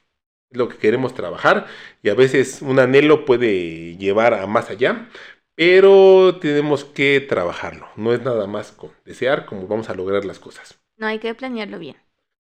es 0.51 0.59
lo 0.59 0.69
que 0.69 0.79
queremos 0.79 1.15
trabajar 1.15 1.67
y 2.03 2.09
a 2.09 2.15
veces 2.15 2.63
un 2.63 2.79
anhelo 2.79 3.25
puede 3.25 3.97
llevar 3.97 4.35
a 4.35 4.47
más 4.47 4.71
allá, 4.71 5.09
pero 5.55 6.39
tenemos 6.41 6.85
que 6.85 7.21
trabajarlo. 7.21 7.89
No 7.97 8.13
es 8.13 8.23
nada 8.23 8.47
más 8.47 8.73
con 8.73 8.93
desear 9.05 9.47
como 9.47 9.67
vamos 9.67 9.91
a 9.91 9.95
lograr 9.95 10.25
las 10.25 10.39
cosas. 10.39 10.81
No, 10.99 11.07
hay 11.07 11.21
que 11.21 11.35
planearlo 11.35 11.79
bien. 11.79 11.97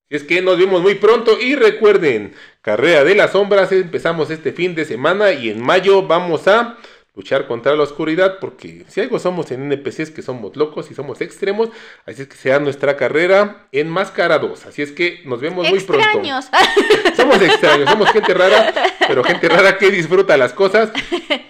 Es 0.09 0.23
que 0.23 0.41
nos 0.41 0.57
vemos 0.57 0.81
muy 0.81 0.95
pronto 0.95 1.37
y 1.39 1.55
recuerden, 1.55 2.33
Carrera 2.61 3.03
de 3.03 3.13
las 3.13 3.33
Sombras, 3.33 3.73
empezamos 3.73 4.29
este 4.31 4.53
fin 4.53 4.73
de 4.73 4.85
semana 4.85 5.33
y 5.33 5.49
en 5.49 5.61
mayo 5.61 6.03
vamos 6.03 6.47
a 6.47 6.77
luchar 7.13 7.45
contra 7.45 7.75
la 7.75 7.83
oscuridad, 7.83 8.37
porque 8.39 8.85
si 8.87 9.01
algo 9.01 9.19
somos 9.19 9.51
en 9.51 9.63
NPC 9.63 9.99
es 9.99 10.11
que 10.11 10.21
somos 10.21 10.55
locos 10.55 10.89
y 10.91 10.93
somos 10.93 11.19
extremos, 11.19 11.69
así 12.05 12.21
es 12.21 12.27
que 12.29 12.37
sea 12.37 12.59
nuestra 12.59 12.95
carrera 12.95 13.67
en 13.73 13.89
Máscara 13.89 14.39
2, 14.39 14.67
así 14.67 14.81
es 14.81 14.93
que 14.93 15.23
nos 15.25 15.41
vemos 15.41 15.67
extraños. 15.67 16.49
muy 16.51 16.61
pronto. 16.61 17.15
Somos 17.17 17.41
extraños, 17.41 17.89
somos 17.89 18.11
gente 18.11 18.33
rara, 18.35 18.71
pero 19.07 19.23
gente 19.23 19.49
rara 19.49 19.77
que 19.79 19.89
disfruta 19.89 20.37
las 20.37 20.53
cosas. 20.53 20.91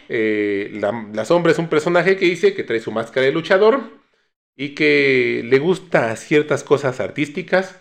Eh, 0.09 0.71
la, 0.75 1.05
la 1.13 1.25
sombra 1.25 1.51
es 1.51 1.59
un 1.59 1.67
personaje 1.67 2.15
que 2.15 2.23
dice 2.23 2.53
que 2.53 2.63
trae 2.63 2.79
su 2.79 2.93
máscara 2.93 3.25
de 3.25 3.33
luchador 3.33 3.81
y 4.57 4.75
que 4.75 5.43
le 5.45 5.59
gusta 5.59 6.15
ciertas 6.17 6.63
cosas 6.63 6.99
artísticas, 6.99 7.79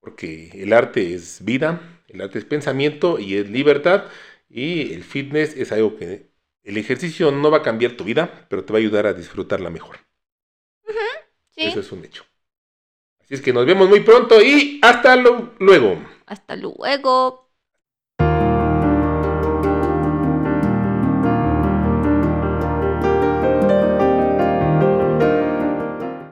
porque 0.00 0.50
el 0.54 0.72
arte 0.74 1.14
es 1.14 1.44
vida, 1.44 1.80
el 2.08 2.20
arte 2.20 2.38
es 2.38 2.44
pensamiento 2.44 3.18
y 3.18 3.36
es 3.36 3.50
libertad, 3.50 4.04
y 4.48 4.92
el 4.92 5.02
fitness 5.02 5.56
es 5.56 5.72
algo 5.72 5.96
que 5.96 6.30
el 6.62 6.76
ejercicio 6.76 7.32
no 7.32 7.50
va 7.50 7.58
a 7.58 7.62
cambiar 7.62 7.96
tu 7.96 8.04
vida, 8.04 8.46
pero 8.50 8.64
te 8.64 8.72
va 8.72 8.78
a 8.78 8.82
ayudar 8.82 9.06
a 9.06 9.14
disfrutarla 9.14 9.70
mejor. 9.70 9.96
Uh 10.84 10.92
-huh, 10.92 11.24
sí. 11.48 11.62
Eso 11.62 11.80
es 11.80 11.90
un 11.90 12.04
hecho. 12.04 12.24
Así 13.20 13.34
es 13.34 13.40
que 13.40 13.52
nos 13.52 13.64
vemos 13.64 13.88
muy 13.88 14.00
pronto 14.00 14.42
y 14.42 14.78
hasta 14.82 15.16
luego. 15.16 16.02
Hasta 16.26 16.56
luego. 16.56 17.49